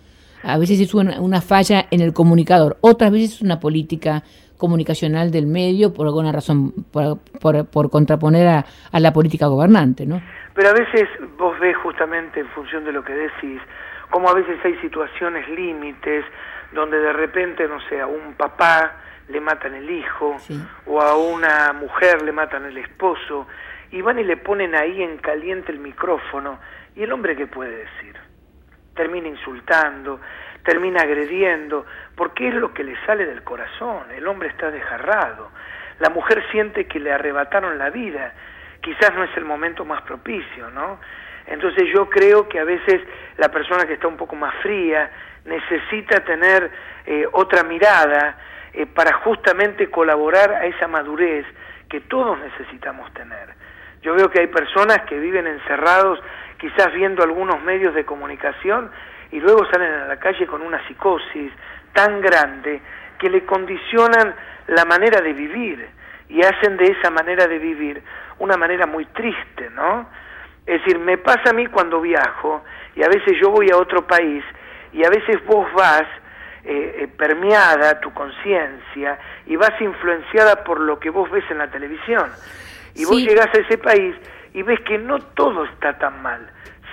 A 0.43 0.59
veces 0.59 0.81
es 0.81 0.93
una, 0.95 1.41
falla 1.41 1.87
en 1.91 2.01
el 2.01 2.13
comunicador, 2.13 2.77
otras 2.81 3.13
veces 3.13 3.35
es 3.35 3.43
una 3.43 3.61
política 3.61 4.25
comunicacional 4.59 5.31
del 5.31 5.47
medio 5.47 5.93
por 5.93 6.07
alguna 6.07 6.33
razón, 6.33 6.73
por, 6.93 7.19
por, 7.67 7.91
contraponer 7.91 8.49
a, 8.49 8.65
a, 8.91 9.01
la 9.01 9.13
política 9.13 9.47
gobernante, 9.47 10.07
¿no? 10.07 10.21
Pero 10.55 10.71
a 10.71 10.73
veces 10.73 11.09
vos 11.39 11.59
ves 11.61 11.77
justamente 11.77 12.41
en 12.41 12.49
función 12.49 12.85
de 12.85 12.93
lo 12.93 13.05
que 13.05 13.13
decís, 13.13 13.61
como 14.11 14.29
a 14.29 14.35
veces 14.35 14.59
hay 14.65 14.77
situaciones 14.81 15.49
límites 15.49 16.25
donde 16.73 16.99
de 16.99 17.13
repente, 17.13 17.67
no 17.69 17.81
sé, 17.89 18.05
un 18.05 18.35
papá 18.35 19.02
le 19.33 19.41
matan 19.41 19.75
el 19.75 19.91
hijo 19.91 20.37
o 20.87 21.01
a 21.01 21.17
una 21.17 21.73
mujer 21.73 22.23
le 22.23 22.33
matan 22.33 22.67
el 22.67 22.77
esposo 22.77 23.47
y 23.91 24.01
van 24.03 24.19
y 24.19 24.25
le 24.25 24.37
ponen 24.37 24.75
ahí 24.75 25.03
en 25.03 25.17
caliente 25.19 25.73
el 25.73 25.79
micrófono 25.79 26.61
y 26.95 27.03
el 27.03 27.13
hombre 27.13 27.35
qué 27.35 27.47
puede 27.47 27.77
decir 27.77 28.17
termina 28.95 29.29
insultando 29.29 30.21
termina 30.63 31.03
agrediendo 31.03 31.87
porque 32.15 32.49
es 32.49 32.55
lo 32.55 32.73
que 32.75 32.85
le 32.85 32.95
sale 33.07 33.25
del 33.25 33.43
corazón 33.43 34.11
el 34.15 34.27
hombre 34.29 34.49
está 34.49 34.71
desgarrado. 34.71 35.51
La 35.99 36.11
mujer 36.11 36.43
siente 36.51 36.87
que 36.87 37.01
le 37.01 37.13
arrebataron 37.13 37.79
la 37.79 37.91
vida 37.91 38.35
quizás 38.83 39.15
no 39.15 39.25
es 39.25 39.37
el 39.37 39.45
momento 39.45 39.85
más 39.85 40.03
propicio 40.03 40.71
no 40.71 41.01
entonces 41.47 41.85
yo 41.93 42.09
creo 42.09 42.49
que 42.49 42.61
a 42.61 42.65
veces 42.65 43.01
la 43.39 43.49
persona 43.51 43.87
que 43.87 43.95
está 43.95 44.07
un 44.07 44.17
poco 44.17 44.37
más 44.37 44.55
fría 44.63 45.11
necesita 45.45 46.21
tener 46.21 46.71
eh, 47.07 47.27
otra 47.33 47.65
mirada 47.65 48.39
eh, 48.73 48.87
para 48.87 49.13
justamente 49.19 49.91
colaborar 49.91 50.53
a 50.53 50.67
esa 50.67 50.89
madurez 50.89 51.47
que 51.89 52.01
todos 52.01 52.39
necesitamos 52.39 53.13
tener. 53.13 53.55
Yo 54.03 54.15
veo 54.15 54.31
que 54.31 54.41
hay 54.41 54.47
personas 54.49 55.03
que 55.03 55.19
viven 55.19 55.47
encerrados, 55.47 56.19
quizás 56.59 56.93
viendo 56.93 57.23
algunos 57.23 57.63
medios 57.63 57.95
de 57.95 58.05
comunicación, 58.05 58.91
y 59.31 59.41
luego 59.41 59.65
salen 59.71 59.93
a 59.93 60.07
la 60.07 60.19
calle 60.19 60.47
con 60.47 60.63
una 60.63 60.87
psicosis 60.87 61.53
tan 61.93 62.21
grande 62.21 62.81
que 63.19 63.31
le 63.31 63.45
condicionan 63.45 64.35
la 64.69 64.85
manera 64.85 65.21
de 65.21 65.33
vivir 65.33 65.89
y 66.29 66.41
hacen 66.43 66.77
de 66.77 66.87
esa 66.87 67.11
manera 67.11 67.47
de 67.47 67.59
vivir 67.59 68.03
una 68.39 68.57
manera 68.57 68.87
muy 68.87 69.05
triste, 69.07 69.71
¿no? 69.71 70.09
Es 70.67 70.81
decir, 70.81 70.99
me 70.99 71.19
pasa 71.19 71.51
a 71.51 71.53
mí 71.53 71.67
cuando 71.67 72.01
viajo 72.01 72.65
y 72.95 73.03
a 73.03 73.09
veces 73.09 73.39
yo 73.41 73.51
voy 73.51 73.69
a 73.71 73.77
otro 73.77 74.07
país 74.07 74.45
y 74.93 75.05
a 75.05 75.11
veces 75.11 75.45
vos 75.47 75.71
vas 75.75 76.05
eh, 76.65 77.03
eh, 77.03 77.09
permeada 77.09 78.01
tu 78.01 78.13
conciencia 78.15 79.19
y 79.47 79.57
vas 79.57 79.73
influenciada 79.81 80.63
por 80.63 80.81
lo 80.81 81.01
que 81.01 81.11
vos 81.11 81.31
ves 81.31 81.45
en 81.51 81.59
la 81.59 81.71
televisión. 81.71 82.31
Y 82.95 83.05
vos 83.05 83.17
llegás 83.17 83.49
a 83.55 83.59
ese 83.59 83.79
país 83.79 84.15
y 84.55 84.63
ves 84.63 84.81
que 84.81 84.99
no 84.99 85.19
todo 85.19 85.65
está 85.65 85.99
tan 85.99 86.23
mal. 86.23 86.49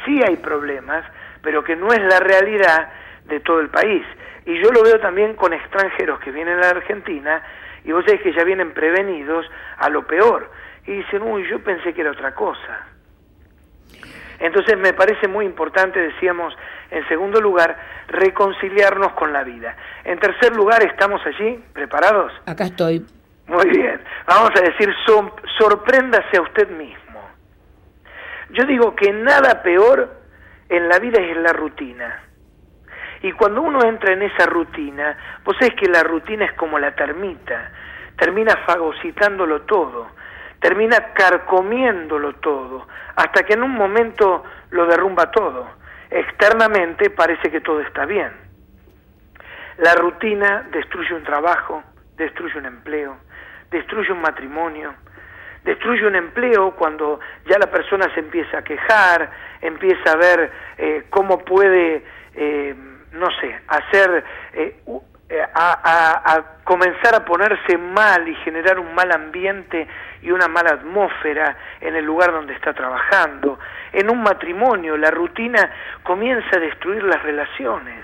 Sí 0.05 0.19
hay 0.25 0.37
problemas, 0.37 1.05
pero 1.41 1.63
que 1.63 1.75
no 1.75 1.93
es 1.93 2.01
la 2.01 2.19
realidad 2.19 2.89
de 3.25 3.39
todo 3.41 3.59
el 3.59 3.69
país. 3.69 4.03
Y 4.45 4.59
yo 4.61 4.71
lo 4.71 4.81
veo 4.83 4.99
también 4.99 5.35
con 5.35 5.53
extranjeros 5.53 6.19
que 6.19 6.31
vienen 6.31 6.57
a 6.57 6.61
la 6.61 6.69
Argentina 6.69 7.43
y 7.83 7.91
vos 7.91 8.03
sabés 8.05 8.21
que 8.21 8.33
ya 8.33 8.43
vienen 8.43 8.71
prevenidos 8.71 9.45
a 9.77 9.89
lo 9.89 10.07
peor. 10.07 10.49
Y 10.87 10.93
dicen, 10.93 11.21
uy, 11.21 11.47
yo 11.47 11.63
pensé 11.63 11.93
que 11.93 12.01
era 12.01 12.11
otra 12.11 12.33
cosa. 12.33 12.87
Entonces 14.39 14.77
me 14.77 14.93
parece 14.93 15.27
muy 15.27 15.45
importante, 15.45 15.99
decíamos, 15.99 16.55
en 16.91 17.07
segundo 17.07 17.39
lugar, 17.39 17.77
reconciliarnos 18.07 19.13
con 19.13 19.31
la 19.31 19.43
vida. 19.43 19.75
En 20.03 20.19
tercer 20.19 20.55
lugar, 20.55 20.83
¿estamos 20.83 21.21
allí? 21.25 21.63
¿Preparados? 21.73 22.31
Acá 22.45 22.65
estoy. 22.65 23.05
Muy 23.47 23.69
bien. 23.69 24.01
Vamos 24.27 24.51
a 24.55 24.61
decir, 24.61 24.93
sorpréndase 25.57 26.37
a 26.37 26.41
usted 26.41 26.69
mismo. 26.69 27.21
Yo 28.51 28.65
digo 28.65 28.95
que 28.95 29.11
nada 29.11 29.61
peor 29.61 30.09
en 30.69 30.87
la 30.87 30.99
vida 30.99 31.21
es 31.21 31.37
la 31.37 31.53
rutina. 31.53 32.23
Y 33.21 33.31
cuando 33.33 33.61
uno 33.61 33.83
entra 33.83 34.13
en 34.13 34.21
esa 34.23 34.45
rutina, 34.45 35.17
vos 35.43 35.55
sabés 35.59 35.75
que 35.75 35.87
la 35.87 36.03
rutina 36.03 36.45
es 36.45 36.53
como 36.53 36.79
la 36.79 36.95
termita, 36.95 37.71
termina 38.15 38.55
fagocitándolo 38.65 39.61
todo 39.63 40.19
termina 40.59 41.13
carcomiéndolo 41.13 42.33
todo, 42.35 42.87
hasta 43.15 43.43
que 43.43 43.53
en 43.53 43.63
un 43.63 43.71
momento 43.71 44.43
lo 44.71 44.85
derrumba 44.85 45.31
todo. 45.31 45.78
Externamente 46.11 47.09
parece 47.09 47.51
que 47.51 47.61
todo 47.61 47.81
está 47.81 48.05
bien. 48.05 48.31
La 49.77 49.93
rutina 49.95 50.67
destruye 50.71 51.13
un 51.13 51.23
trabajo, 51.23 51.83
destruye 52.17 52.57
un 52.57 52.65
empleo, 52.65 53.17
destruye 53.71 54.11
un 54.11 54.21
matrimonio, 54.21 54.93
destruye 55.63 56.05
un 56.05 56.15
empleo 56.15 56.71
cuando 56.75 57.19
ya 57.45 57.57
la 57.59 57.67
persona 57.67 58.13
se 58.13 58.19
empieza 58.19 58.57
a 58.57 58.63
quejar, 58.63 59.31
empieza 59.61 60.11
a 60.11 60.15
ver 60.15 60.51
eh, 60.77 61.05
cómo 61.09 61.39
puede, 61.39 62.03
eh, 62.33 62.75
no 63.13 63.27
sé, 63.39 63.59
hacer 63.67 64.23
eh, 64.53 64.81
eh, 65.31 65.45
a, 65.53 66.43
comenzar 66.63 67.13
a 67.13 67.23
ponerse 67.23 67.77
mal 67.77 68.27
y 68.27 68.33
generar 68.37 68.79
un 68.79 68.95
mal 68.95 69.11
ambiente 69.11 69.87
y 70.23 70.31
una 70.31 70.47
mala 70.47 70.71
atmósfera 70.71 71.55
en 71.79 71.95
el 71.95 72.03
lugar 72.03 72.31
donde 72.31 72.55
está 72.55 72.73
trabajando. 72.73 73.59
En 73.93 74.09
un 74.09 74.23
matrimonio 74.23 74.97
la 74.97 75.11
rutina 75.11 75.71
comienza 76.01 76.57
a 76.57 76.59
destruir 76.59 77.03
las 77.03 77.21
relaciones 77.21 78.03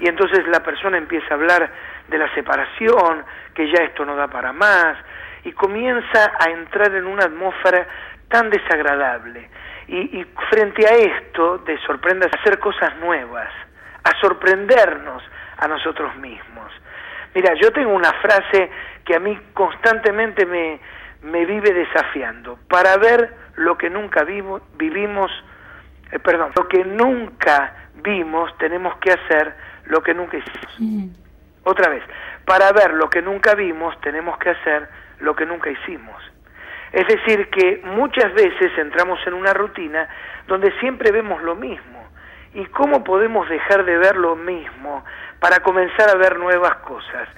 y 0.00 0.08
entonces 0.08 0.46
la 0.48 0.64
persona 0.64 0.98
empieza 0.98 1.26
a 1.30 1.34
hablar 1.34 1.70
de 2.08 2.18
la 2.18 2.32
separación, 2.34 3.24
que 3.54 3.70
ya 3.70 3.84
esto 3.84 4.04
no 4.04 4.16
da 4.16 4.26
para 4.26 4.52
más, 4.52 4.96
y 5.44 5.52
comienza 5.52 6.32
a 6.40 6.50
entrar 6.50 6.92
en 6.94 7.06
una 7.06 7.26
atmósfera 7.26 7.86
tan 8.28 8.50
desagradable. 8.50 9.48
Y, 9.86 10.20
y 10.20 10.26
frente 10.50 10.86
a 10.88 10.96
esto, 10.96 11.58
de 11.58 11.78
sorprender, 11.86 12.30
hacer 12.36 12.58
cosas 12.58 12.96
nuevas, 12.96 13.48
a 14.02 14.18
sorprendernos, 14.20 15.22
a 15.58 15.68
nosotros 15.68 16.16
mismos. 16.16 16.72
Mira, 17.34 17.54
yo 17.60 17.72
tengo 17.72 17.92
una 17.92 18.12
frase 18.14 18.70
que 19.04 19.16
a 19.16 19.18
mí 19.18 19.38
constantemente 19.52 20.46
me, 20.46 20.78
me 21.22 21.44
vive 21.46 21.72
desafiando, 21.72 22.58
para 22.68 22.96
ver 22.96 23.34
lo 23.56 23.76
que 23.76 23.90
nunca 23.90 24.24
vivo, 24.24 24.60
vivimos, 24.76 25.30
eh, 26.12 26.18
perdón, 26.18 26.52
lo 26.54 26.68
que 26.68 26.84
nunca 26.84 27.88
vimos 27.94 28.56
tenemos 28.58 28.96
que 28.98 29.12
hacer 29.12 29.54
lo 29.86 30.02
que 30.02 30.14
nunca 30.14 30.36
hicimos. 30.36 31.18
Otra 31.64 31.88
vez, 31.88 32.02
para 32.44 32.72
ver 32.72 32.92
lo 32.94 33.08
que 33.08 33.22
nunca 33.22 33.54
vimos 33.54 33.98
tenemos 34.00 34.36
que 34.38 34.50
hacer 34.50 34.88
lo 35.20 35.34
que 35.34 35.46
nunca 35.46 35.70
hicimos. 35.70 36.22
Es 36.92 37.06
decir, 37.08 37.48
que 37.50 37.82
muchas 37.84 38.32
veces 38.34 38.70
entramos 38.78 39.18
en 39.26 39.34
una 39.34 39.52
rutina 39.52 40.08
donde 40.46 40.70
siempre 40.78 41.10
vemos 41.10 41.42
lo 41.42 41.56
mismo. 41.56 42.04
¿Y 42.52 42.66
cómo 42.66 43.02
podemos 43.02 43.48
dejar 43.48 43.84
de 43.84 43.98
ver 43.98 44.16
lo 44.16 44.36
mismo 44.36 45.04
para 45.44 45.60
comenzar 45.60 46.08
a 46.08 46.14
ver 46.14 46.38
nuevas 46.38 46.76
cosas, 46.76 47.28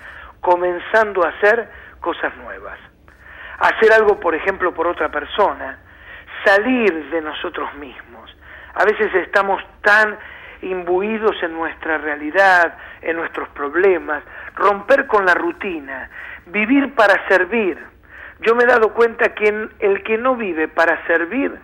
comenzando 0.41 1.25
a 1.25 1.31
hacer 1.31 1.69
cosas 1.99 2.37
nuevas. 2.37 2.79
hacer 3.59 3.93
algo, 3.93 4.21
por 4.21 4.33
ejemplo, 4.33 4.73
por 4.73 4.87
otra 4.87 5.09
persona, 5.09 5.77
salir 6.45 7.11
de 7.11 7.21
nosotros 7.21 7.75
mismos. 7.75 8.31
A 8.75 8.85
veces 8.85 9.13
estamos 9.13 9.61
tan 9.83 10.17
imbuidos 10.63 11.35
en 11.43 11.53
nuestra 11.55 11.99
realidad, 11.99 12.79
en 13.03 13.17
nuestros 13.17 13.49
problemas, 13.49 14.23
romper 14.55 15.09
con 15.09 15.27
la 15.27 15.35
rutina, 15.35 16.09
vivir 16.47 16.95
para 16.95 17.27
servir. 17.27 17.77
Yo 18.39 18.55
me 18.55 18.63
he 18.63 18.67
dado 18.69 18.95
cuenta 18.95 19.35
que 19.35 19.49
el 19.81 20.05
que 20.05 20.17
no 20.17 20.37
vive 20.37 20.69
para 20.69 21.05
servir, 21.09 21.59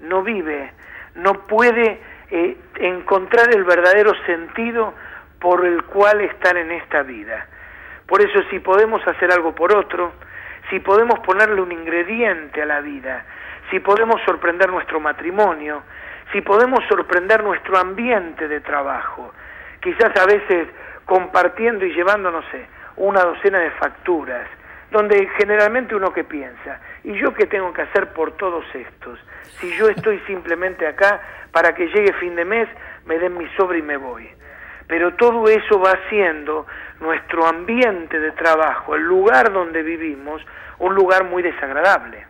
no 0.00 0.24
vive, 0.24 0.72
no 1.14 1.34
puede 1.46 2.02
eh, 2.32 2.56
encontrar 2.80 3.54
el 3.54 3.62
verdadero 3.62 4.12
sentido 4.26 4.92
por 5.44 5.62
el 5.66 5.82
cual 5.82 6.22
estar 6.22 6.56
en 6.56 6.72
esta 6.72 7.02
vida. 7.02 7.46
Por 8.06 8.22
eso 8.22 8.40
si 8.48 8.60
podemos 8.60 9.06
hacer 9.06 9.30
algo 9.30 9.54
por 9.54 9.76
otro, 9.76 10.14
si 10.70 10.80
podemos 10.80 11.18
ponerle 11.18 11.60
un 11.60 11.70
ingrediente 11.70 12.62
a 12.62 12.64
la 12.64 12.80
vida, 12.80 13.26
si 13.70 13.78
podemos 13.78 14.22
sorprender 14.24 14.70
nuestro 14.70 15.00
matrimonio, 15.00 15.82
si 16.32 16.40
podemos 16.40 16.82
sorprender 16.88 17.44
nuestro 17.44 17.76
ambiente 17.76 18.48
de 18.48 18.60
trabajo, 18.60 19.34
quizás 19.82 20.16
a 20.18 20.24
veces 20.24 20.66
compartiendo 21.04 21.84
y 21.84 21.92
llevando, 21.92 22.30
no 22.30 22.40
sé, 22.50 22.66
una 22.96 23.22
docena 23.22 23.58
de 23.58 23.70
facturas, 23.72 24.48
donde 24.90 25.28
generalmente 25.36 25.94
uno 25.94 26.10
que 26.10 26.24
piensa, 26.24 26.80
¿y 27.02 27.12
yo 27.20 27.34
qué 27.34 27.44
tengo 27.44 27.70
que 27.74 27.82
hacer 27.82 28.14
por 28.14 28.32
todos 28.38 28.64
estos? 28.74 29.18
Si 29.60 29.70
yo 29.76 29.90
estoy 29.90 30.20
simplemente 30.20 30.86
acá 30.86 31.20
para 31.52 31.74
que 31.74 31.88
llegue 31.88 32.14
fin 32.14 32.34
de 32.34 32.46
mes, 32.46 32.66
me 33.04 33.18
den 33.18 33.36
mi 33.36 33.46
sobre 33.58 33.80
y 33.80 33.82
me 33.82 33.98
voy. 33.98 34.26
Pero 34.86 35.14
todo 35.14 35.48
eso 35.48 35.80
va 35.80 35.92
haciendo 35.92 36.66
nuestro 37.00 37.46
ambiente 37.46 38.18
de 38.20 38.32
trabajo, 38.32 38.94
el 38.94 39.02
lugar 39.02 39.52
donde 39.52 39.82
vivimos, 39.82 40.42
un 40.78 40.94
lugar 40.94 41.24
muy 41.24 41.42
desagradable. 41.42 42.26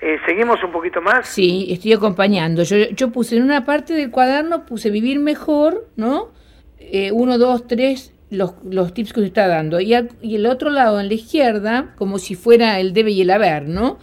Eh, 0.00 0.18
¿Seguimos 0.26 0.62
un 0.64 0.72
poquito 0.72 1.02
más? 1.02 1.28
Sí, 1.28 1.68
estoy 1.70 1.92
acompañando. 1.92 2.62
Yo, 2.62 2.76
yo 2.76 3.10
puse 3.10 3.36
en 3.36 3.42
una 3.42 3.64
parte 3.64 3.92
del 3.92 4.10
cuaderno, 4.10 4.64
puse 4.64 4.90
vivir 4.90 5.18
mejor, 5.18 5.88
¿no? 5.96 6.30
Eh, 6.78 7.12
uno, 7.12 7.36
dos, 7.36 7.66
tres, 7.66 8.14
los, 8.30 8.54
los 8.64 8.94
tips 8.94 9.12
que 9.12 9.20
usted 9.20 9.28
está 9.28 9.46
dando. 9.46 9.78
Y, 9.80 9.94
y 10.22 10.36
el 10.36 10.46
otro 10.46 10.70
lado, 10.70 11.00
en 11.00 11.08
la 11.08 11.14
izquierda, 11.14 11.94
como 11.96 12.18
si 12.18 12.34
fuera 12.34 12.80
el 12.80 12.94
debe 12.94 13.10
y 13.10 13.20
el 13.20 13.30
haber, 13.30 13.68
¿no? 13.68 13.98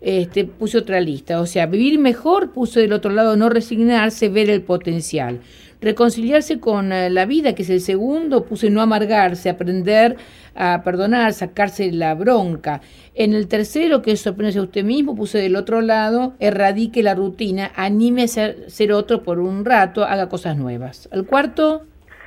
Este, 0.00 0.44
puse 0.44 0.78
otra 0.78 1.00
lista. 1.00 1.40
O 1.40 1.46
sea, 1.46 1.66
vivir 1.66 1.98
mejor, 1.98 2.52
puse 2.52 2.80
del 2.80 2.92
otro 2.92 3.10
lado, 3.10 3.36
no 3.36 3.48
resignarse, 3.48 4.28
ver 4.28 4.48
el 4.48 4.62
potencial. 4.62 5.40
Reconciliarse 5.80 6.60
con 6.60 6.92
eh, 6.92 7.10
la 7.10 7.24
vida, 7.26 7.54
que 7.54 7.62
es 7.62 7.70
el 7.70 7.80
segundo, 7.80 8.44
puse 8.44 8.70
no 8.70 8.82
amargarse, 8.82 9.48
aprender 9.48 10.16
a 10.54 10.82
perdonar, 10.84 11.32
sacarse 11.32 11.90
la 11.92 12.14
bronca. 12.14 12.80
En 13.14 13.34
el 13.34 13.48
tercero, 13.48 14.02
que 14.02 14.12
es 14.12 14.20
sorprenderse 14.20 14.58
a 14.58 14.62
usted 14.62 14.84
mismo, 14.84 15.16
puse 15.16 15.38
del 15.38 15.56
otro 15.56 15.80
lado, 15.80 16.34
erradique 16.38 17.02
la 17.02 17.14
rutina, 17.14 17.70
anime 17.76 18.24
a 18.24 18.28
ser, 18.28 18.92
otro 18.92 19.22
por 19.22 19.38
un 19.38 19.64
rato, 19.64 20.04
haga 20.04 20.28
cosas 20.28 20.56
nuevas. 20.56 21.08
El 21.12 21.26
cuarto. 21.26 21.82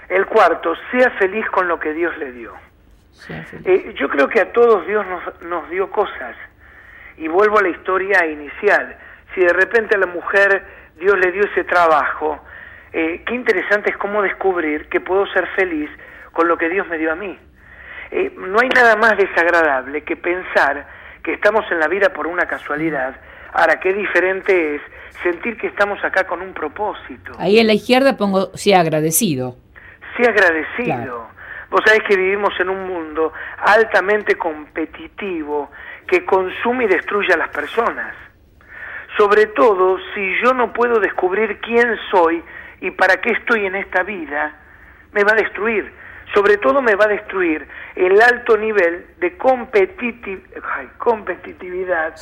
El 0.10 0.26
cuarto, 0.26 0.74
sea 0.92 1.12
feliz 1.12 1.46
con 1.52 1.68
lo 1.68 1.80
que 1.80 1.94
Dios 1.94 2.16
le 2.18 2.32
dio. 2.32 2.54
Eh, 3.66 3.94
yo 3.98 4.10
creo 4.10 4.28
que 4.28 4.42
a 4.42 4.52
todos 4.52 4.86
Dios 4.86 5.06
nos, 5.08 5.50
nos 5.50 5.70
dio 5.70 5.90
cosas. 5.90 6.36
Y 7.18 7.28
vuelvo 7.28 7.60
a 7.60 7.62
la 7.62 7.70
historia 7.70 8.26
inicial. 8.26 8.98
Si 9.34 9.42
de 9.42 9.54
repente 9.54 9.96
a 9.96 10.00
la 10.00 10.08
mujer 10.08 10.66
Dios 10.98 11.18
le 11.18 11.32
dio 11.32 11.44
ese 11.44 11.64
trabajo, 11.64 12.40
eh, 12.92 13.24
qué 13.26 13.34
interesante 13.34 13.90
es 13.90 13.98
cómo 13.98 14.22
descubrir 14.22 14.88
que 14.90 15.02
puedo 15.02 15.26
ser 15.28 15.48
feliz 15.56 15.90
con 16.32 16.48
lo 16.48 16.58
que 16.58 16.70
Dios 16.70 16.88
me 16.88 16.98
dio 16.98 17.12
a 17.12 17.16
mí. 17.16 17.38
Eh, 18.12 18.32
no 18.38 18.60
hay 18.60 18.70
nada 18.70 18.96
más 18.96 19.18
desagradable 19.18 20.04
que 20.04 20.16
pensar 20.16 20.86
que 21.24 21.34
estamos 21.34 21.66
en 21.72 21.80
la 21.80 21.88
vida 21.88 22.10
por 22.10 22.28
una 22.28 22.46
casualidad. 22.46 23.16
Ahora, 23.54 23.80
qué 23.80 23.94
diferente 23.94 24.76
es 24.76 24.82
sentir 25.24 25.58
que 25.58 25.68
estamos 25.68 26.04
acá 26.04 26.26
con 26.26 26.42
un 26.42 26.54
propósito. 26.54 27.34
Ahí 27.40 27.60
en 27.60 27.68
la 27.68 27.74
izquierda 27.74 28.18
pongo 28.18 28.56
sea 28.56 28.82
agradecido. 28.82 29.56
Sea 30.18 30.30
agradecido. 30.30 31.28
Vos 31.70 31.82
sabés 31.86 32.04
que 32.08 32.16
vivimos 32.16 32.54
en 32.60 32.70
un 32.70 32.88
mundo 32.88 33.34
altamente 33.58 34.36
competitivo 34.36 35.72
que 36.08 36.26
consume 36.26 36.86
y 36.86 36.88
destruye 36.88 37.32
a 37.34 37.38
las 37.38 37.50
personas. 37.50 38.16
Sobre 39.18 39.48
todo 39.48 39.98
si 40.14 40.42
yo 40.42 40.54
no 40.54 40.72
puedo 40.74 41.00
descubrir 41.00 41.60
quién 41.60 41.98
soy 42.10 42.42
y 42.82 42.92
para 42.92 43.22
qué 43.22 43.32
estoy 43.32 43.66
en 43.66 43.76
esta 43.76 44.04
vida, 44.04 44.56
me 45.12 45.24
va 45.24 45.34
a 45.34 45.36
destruir. 45.36 45.92
Sobre 46.34 46.58
todo 46.58 46.82
me 46.82 46.96
va 46.96 47.06
a 47.06 47.10
destruir 47.10 47.68
el 47.96 48.20
alto 48.20 48.58
nivel 48.58 49.06
de 49.20 49.38
competitividad 49.38 52.16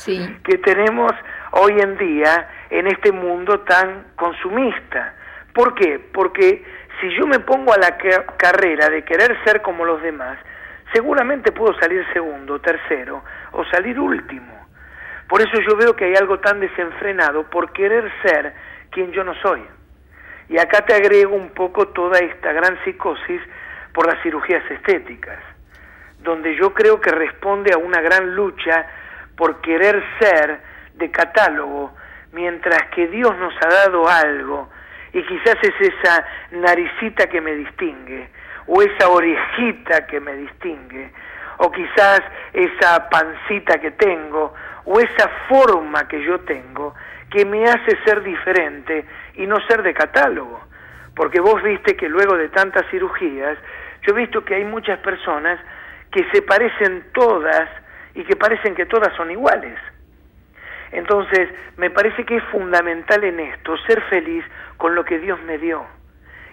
que 0.44 0.58
tenemos 0.58 1.12
hoy 1.52 1.80
en 1.80 1.96
día 1.96 2.46
en 2.68 2.88
este 2.88 3.10
mundo 3.10 3.60
tan 3.60 4.08
consumista. 4.16 5.14
¿Por 5.54 5.74
qué? 5.74 5.98
Porque 6.12 6.62
si 7.00 7.08
yo 7.16 7.26
me 7.26 7.40
pongo 7.40 7.72
a 7.72 7.78
la 7.78 7.96
carrera 8.36 8.90
de 8.90 9.02
querer 9.04 9.34
ser 9.44 9.62
como 9.62 9.86
los 9.86 10.02
demás, 10.02 10.38
seguramente 10.92 11.52
puedo 11.52 11.78
salir 11.78 12.04
segundo, 12.12 12.60
tercero 12.60 13.22
o 13.52 13.64
salir 13.66 13.98
último. 13.98 14.66
Por 15.28 15.40
eso 15.40 15.60
yo 15.66 15.76
veo 15.76 15.96
que 15.96 16.04
hay 16.06 16.14
algo 16.14 16.38
tan 16.40 16.60
desenfrenado 16.60 17.48
por 17.48 17.72
querer 17.72 18.10
ser 18.22 18.52
quien 18.90 19.12
yo 19.12 19.24
no 19.24 19.34
soy. 19.36 19.62
Y 20.48 20.58
acá 20.58 20.84
te 20.84 20.94
agrego 20.94 21.34
un 21.34 21.50
poco 21.50 21.88
toda 21.88 22.18
esta 22.18 22.52
gran 22.52 22.78
psicosis 22.84 23.40
por 23.94 24.06
las 24.06 24.22
cirugías 24.22 24.62
estéticas, 24.70 25.38
donde 26.20 26.54
yo 26.56 26.74
creo 26.74 27.00
que 27.00 27.10
responde 27.10 27.72
a 27.72 27.78
una 27.78 28.00
gran 28.00 28.34
lucha 28.34 28.86
por 29.36 29.60
querer 29.60 30.02
ser 30.20 30.60
de 30.94 31.10
catálogo, 31.10 31.94
mientras 32.32 32.82
que 32.94 33.06
Dios 33.08 33.34
nos 33.38 33.54
ha 33.64 33.68
dado 33.86 34.08
algo, 34.08 34.70
y 35.12 35.22
quizás 35.22 35.56
es 35.62 35.74
esa 35.80 36.26
naricita 36.50 37.26
que 37.28 37.40
me 37.40 37.54
distingue, 37.54 38.28
o 38.66 38.82
esa 38.82 39.08
orejita 39.08 40.06
que 40.06 40.20
me 40.20 40.34
distingue, 40.34 41.10
o 41.58 41.70
quizás 41.70 42.20
esa 42.52 43.08
pancita 43.08 43.78
que 43.78 43.92
tengo, 43.92 44.54
o 44.84 45.00
esa 45.00 45.28
forma 45.48 46.06
que 46.08 46.22
yo 46.24 46.40
tengo, 46.40 46.94
que 47.30 47.44
me 47.44 47.64
hace 47.64 47.96
ser 48.04 48.22
diferente 48.22 49.04
y 49.34 49.46
no 49.46 49.56
ser 49.66 49.82
de 49.82 49.94
catálogo. 49.94 50.60
Porque 51.14 51.40
vos 51.40 51.62
viste 51.62 51.96
que 51.96 52.08
luego 52.08 52.36
de 52.36 52.48
tantas 52.48 52.86
cirugías, 52.90 53.58
yo 54.02 54.14
he 54.14 54.20
visto 54.20 54.44
que 54.44 54.54
hay 54.54 54.64
muchas 54.64 54.98
personas 55.00 55.58
que 56.10 56.24
se 56.32 56.42
parecen 56.42 57.06
todas 57.12 57.68
y 58.14 58.24
que 58.24 58.36
parecen 58.36 58.74
que 58.74 58.86
todas 58.86 59.14
son 59.16 59.30
iguales. 59.30 59.78
Entonces, 60.90 61.48
me 61.76 61.90
parece 61.90 62.24
que 62.24 62.36
es 62.36 62.44
fundamental 62.44 63.24
en 63.24 63.40
esto 63.40 63.76
ser 63.86 64.02
feliz 64.10 64.44
con 64.76 64.94
lo 64.94 65.04
que 65.04 65.18
Dios 65.18 65.40
me 65.44 65.56
dio 65.58 65.86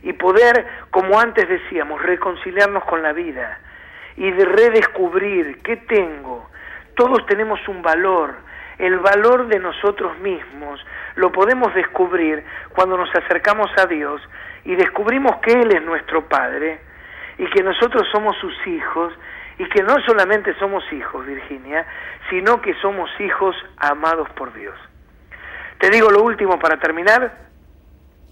y 0.01 0.13
poder, 0.13 0.65
como 0.91 1.19
antes 1.19 1.47
decíamos, 1.47 2.01
reconciliarnos 2.01 2.83
con 2.85 3.01
la 3.01 3.13
vida 3.13 3.59
y 4.15 4.31
de 4.31 4.45
redescubrir 4.45 5.61
qué 5.61 5.77
tengo. 5.77 6.49
Todos 6.95 7.25
tenemos 7.25 7.59
un 7.67 7.81
valor, 7.81 8.35
el 8.77 8.97
valor 8.99 9.47
de 9.47 9.59
nosotros 9.59 10.17
mismos 10.19 10.79
lo 11.15 11.31
podemos 11.31 11.73
descubrir 11.73 12.43
cuando 12.73 12.97
nos 12.97 13.09
acercamos 13.13 13.69
a 13.77 13.85
Dios 13.85 14.21
y 14.63 14.75
descubrimos 14.75 15.37
que 15.41 15.51
Él 15.51 15.71
es 15.75 15.83
nuestro 15.83 16.27
Padre 16.27 16.79
y 17.37 17.45
que 17.49 17.61
nosotros 17.61 18.07
somos 18.11 18.37
sus 18.37 18.55
hijos 18.67 19.13
y 19.57 19.67
que 19.67 19.83
no 19.83 19.95
solamente 20.05 20.53
somos 20.59 20.83
hijos, 20.93 21.25
Virginia, 21.25 21.85
sino 22.29 22.61
que 22.61 22.73
somos 22.75 23.09
hijos 23.19 23.55
amados 23.77 24.29
por 24.29 24.53
Dios. 24.53 24.75
Te 25.77 25.89
digo 25.89 26.09
lo 26.09 26.23
último 26.23 26.57
para 26.57 26.77
terminar. 26.77 27.37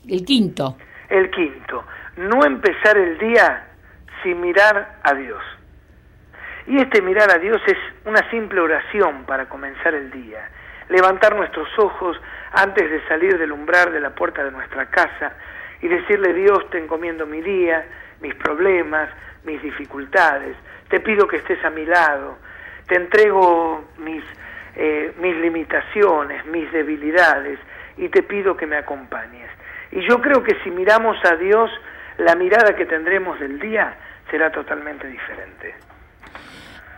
El 0.08 0.24
quinto. 0.24 0.78
El 1.10 1.30
quinto. 1.32 1.86
No 2.18 2.44
empezar 2.46 2.98
el 2.98 3.18
día 3.18 3.68
sin 4.24 4.42
mirar 4.42 4.98
a 5.04 5.14
Dios. 5.14 5.42
Y 6.68 6.78
este 6.78 7.02
mirar 7.02 7.32
a 7.32 7.38
Dios 7.38 7.62
es 7.66 7.78
una 8.06 8.30
simple 8.30 8.60
oración 8.60 9.24
para 9.26 9.48
comenzar 9.48 9.94
el 9.94 10.12
día. 10.12 10.50
Levantar 10.90 11.36
nuestros 11.36 11.68
ojos 11.80 12.20
antes 12.52 12.90
de 12.90 13.06
salir 13.08 13.38
del 13.38 13.52
umbral 13.52 13.92
de 13.94 14.02
la 14.02 14.10
puerta 14.12 14.44
de 14.44 14.52
nuestra 14.52 14.88
casa 14.88 15.34
y 15.82 15.88
decirle 15.88 16.34
Dios 16.34 16.70
te 16.70 16.78
encomiendo 16.78 17.26
mi 17.26 17.42
día, 17.42 17.86
mis 18.22 18.36
problemas, 18.36 19.10
mis 19.44 19.62
dificultades, 19.62 20.56
te 20.90 21.00
pido 21.00 21.28
que 21.28 21.38
estés 21.38 21.64
a 21.64 21.70
mi 21.70 21.86
lado, 21.86 22.38
te 22.88 22.96
entrego 22.96 23.86
mis, 24.00 24.24
eh, 24.76 25.14
mis 25.20 25.36
limitaciones, 25.38 26.46
mis 26.46 26.72
debilidades 26.72 27.60
y 27.98 28.10
te 28.10 28.24
pido 28.24 28.56
que 28.58 28.66
me 28.66 28.78
acompañes. 28.78 29.50
Y 29.92 30.08
yo 30.08 30.22
creo 30.22 30.44
que 30.44 30.56
si 30.64 30.72
miramos 30.72 31.18
a 31.24 31.36
Dios, 31.36 31.70
la 32.18 32.36
mirada 32.36 32.76
que 32.76 32.86
tendremos 32.86 33.40
del 33.40 33.60
día 33.60 33.98
será 34.30 34.52
totalmente 34.52 35.08
diferente. 35.08 35.76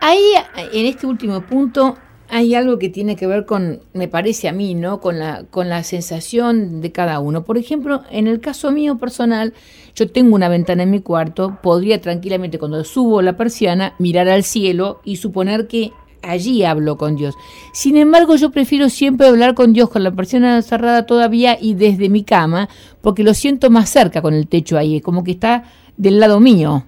Ahí, 0.00 0.32
en 0.56 0.86
este 0.86 1.06
último 1.06 1.42
punto, 1.42 1.98
hay 2.30 2.54
algo 2.54 2.78
que 2.78 2.88
tiene 2.88 3.16
que 3.16 3.26
ver 3.26 3.44
con, 3.44 3.80
me 3.92 4.08
parece 4.08 4.48
a 4.48 4.52
mí, 4.52 4.74
¿no? 4.74 5.00
Con 5.00 5.18
la, 5.18 5.44
con 5.50 5.68
la 5.68 5.82
sensación 5.82 6.80
de 6.80 6.92
cada 6.92 7.18
uno. 7.20 7.44
Por 7.44 7.58
ejemplo, 7.58 8.02
en 8.10 8.28
el 8.28 8.40
caso 8.40 8.70
mío 8.70 8.98
personal, 8.98 9.52
yo 9.94 10.10
tengo 10.10 10.34
una 10.34 10.48
ventana 10.48 10.84
en 10.84 10.90
mi 10.90 11.00
cuarto, 11.00 11.58
podría 11.62 12.00
tranquilamente 12.00 12.58
cuando 12.58 12.82
subo 12.84 13.20
la 13.20 13.36
persiana 13.36 13.94
mirar 13.98 14.28
al 14.28 14.44
cielo 14.44 15.00
y 15.04 15.16
suponer 15.16 15.66
que 15.66 15.92
allí 16.22 16.64
hablo 16.64 16.96
con 16.96 17.16
Dios. 17.16 17.36
Sin 17.72 17.96
embargo, 17.96 18.36
yo 18.36 18.50
prefiero 18.50 18.88
siempre 18.88 19.28
hablar 19.28 19.54
con 19.54 19.72
Dios 19.72 19.90
con 19.90 20.02
la 20.02 20.10
persiana 20.10 20.62
cerrada 20.62 21.06
todavía 21.06 21.56
y 21.60 21.74
desde 21.74 22.08
mi 22.08 22.24
cama, 22.24 22.68
porque 23.00 23.22
lo 23.22 23.34
siento 23.34 23.70
más 23.70 23.88
cerca 23.88 24.22
con 24.22 24.34
el 24.34 24.48
techo 24.48 24.78
ahí, 24.78 25.00
como 25.00 25.24
que 25.24 25.32
está 25.32 25.64
del 25.96 26.20
lado 26.20 26.40
mío. 26.40 26.84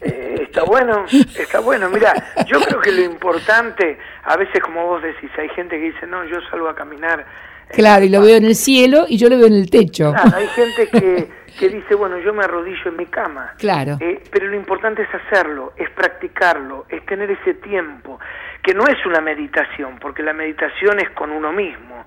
Eh, 0.00 0.40
está 0.42 0.64
bueno, 0.64 1.04
está 1.38 1.60
bueno. 1.60 1.88
Mira, 1.88 2.12
yo 2.46 2.60
creo 2.60 2.80
que 2.80 2.92
lo 2.92 3.04
importante, 3.04 3.98
a 4.24 4.36
veces 4.36 4.62
como 4.62 4.86
vos 4.86 5.02
decís, 5.02 5.30
hay 5.38 5.48
gente 5.50 5.78
que 5.78 5.86
dice, 5.86 6.06
no, 6.06 6.24
yo 6.24 6.38
salgo 6.50 6.68
a 6.68 6.74
caminar. 6.74 7.24
Claro, 7.70 8.04
y 8.04 8.08
lo 8.08 8.20
veo 8.20 8.36
en 8.36 8.44
el 8.44 8.54
cielo 8.54 9.06
y 9.08 9.16
yo 9.16 9.28
lo 9.28 9.38
veo 9.38 9.46
en 9.46 9.54
el 9.54 9.70
techo. 9.70 10.12
Claro, 10.12 10.36
hay 10.36 10.48
gente 10.48 10.88
que, 10.88 11.28
que 11.58 11.68
dice, 11.68 11.94
bueno, 11.94 12.18
yo 12.18 12.32
me 12.32 12.44
arrodillo 12.44 12.90
en 12.90 12.96
mi 12.96 13.06
cama. 13.06 13.54
Claro. 13.58 13.96
Eh, 14.00 14.22
pero 14.30 14.46
lo 14.46 14.56
importante 14.56 15.02
es 15.02 15.14
hacerlo, 15.14 15.72
es 15.76 15.90
practicarlo, 15.90 16.86
es 16.88 17.04
tener 17.06 17.30
ese 17.30 17.54
tiempo, 17.54 18.18
que 18.62 18.74
no 18.74 18.86
es 18.86 19.04
una 19.06 19.20
meditación, 19.20 19.98
porque 19.98 20.22
la 20.22 20.32
meditación 20.32 21.00
es 21.00 21.10
con 21.10 21.30
uno 21.30 21.52
mismo, 21.52 22.06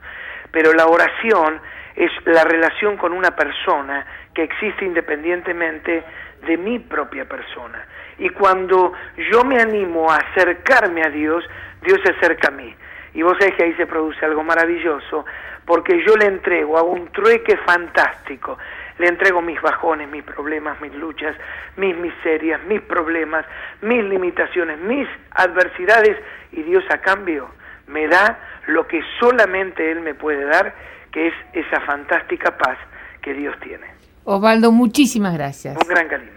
pero 0.52 0.74
la 0.74 0.88
oración 0.88 1.60
es 1.96 2.12
la 2.26 2.44
relación 2.44 2.98
con 2.98 3.12
una 3.14 3.36
persona 3.36 4.06
que 4.34 4.44
existe 4.44 4.86
independientemente 4.86 6.04
de 6.46 6.58
mi 6.58 6.80
propia 6.80 7.26
persona. 7.26 7.86
Y 8.20 8.30
cuando 8.30 8.94
yo 9.32 9.44
me 9.44 9.60
animo 9.60 10.12
a 10.12 10.18
acercarme 10.18 11.02
a 11.04 11.10
Dios, 11.10 11.44
Dios 11.82 12.00
se 12.04 12.12
acerca 12.12 12.50
a 12.50 12.52
mí. 12.52 12.76
Y 13.14 13.24
vos 13.24 13.36
sabés 13.40 13.56
que 13.56 13.64
ahí 13.64 13.74
se 13.74 13.88
produce 13.88 14.24
algo 14.26 14.44
maravilloso, 14.44 15.26
porque 15.66 16.04
yo 16.06 16.16
le 16.16 16.26
entrego, 16.26 16.78
hago 16.78 16.92
un 16.92 17.08
trueque 17.08 17.58
fantástico. 17.58 18.58
Le 19.00 19.08
entrego 19.08 19.42
mis 19.42 19.62
bajones, 19.62 20.10
mis 20.10 20.24
problemas, 20.24 20.80
mis 20.82 20.94
luchas, 20.96 21.36
mis 21.76 21.96
miserias, 21.96 22.62
mis 22.68 22.82
problemas, 22.82 23.46
mis 23.82 24.04
limitaciones, 24.04 24.80
mis 24.80 25.08
adversidades, 25.32 26.18
y 26.52 26.64
Dios 26.64 26.84
a 26.90 27.00
cambio 27.00 27.50
me 27.88 28.08
da 28.08 28.40
lo 28.68 28.88
que 28.88 29.02
solamente 29.20 29.92
Él 29.92 30.02
me 30.02 30.14
puede 30.14 30.46
dar, 30.46 30.76
que 31.12 31.28
es 31.28 31.34
esa 31.54 31.82
fantástica 31.82 32.58
paz 32.58 32.78
que 33.22 33.34
Dios 33.34 33.56
tiene. 33.62 33.88
Osvaldo, 34.24 34.72
muchísimas 34.72 35.34
gracias. 35.34 35.78
Un 35.78 35.88
gran 35.88 36.08
cariño. 36.08 36.37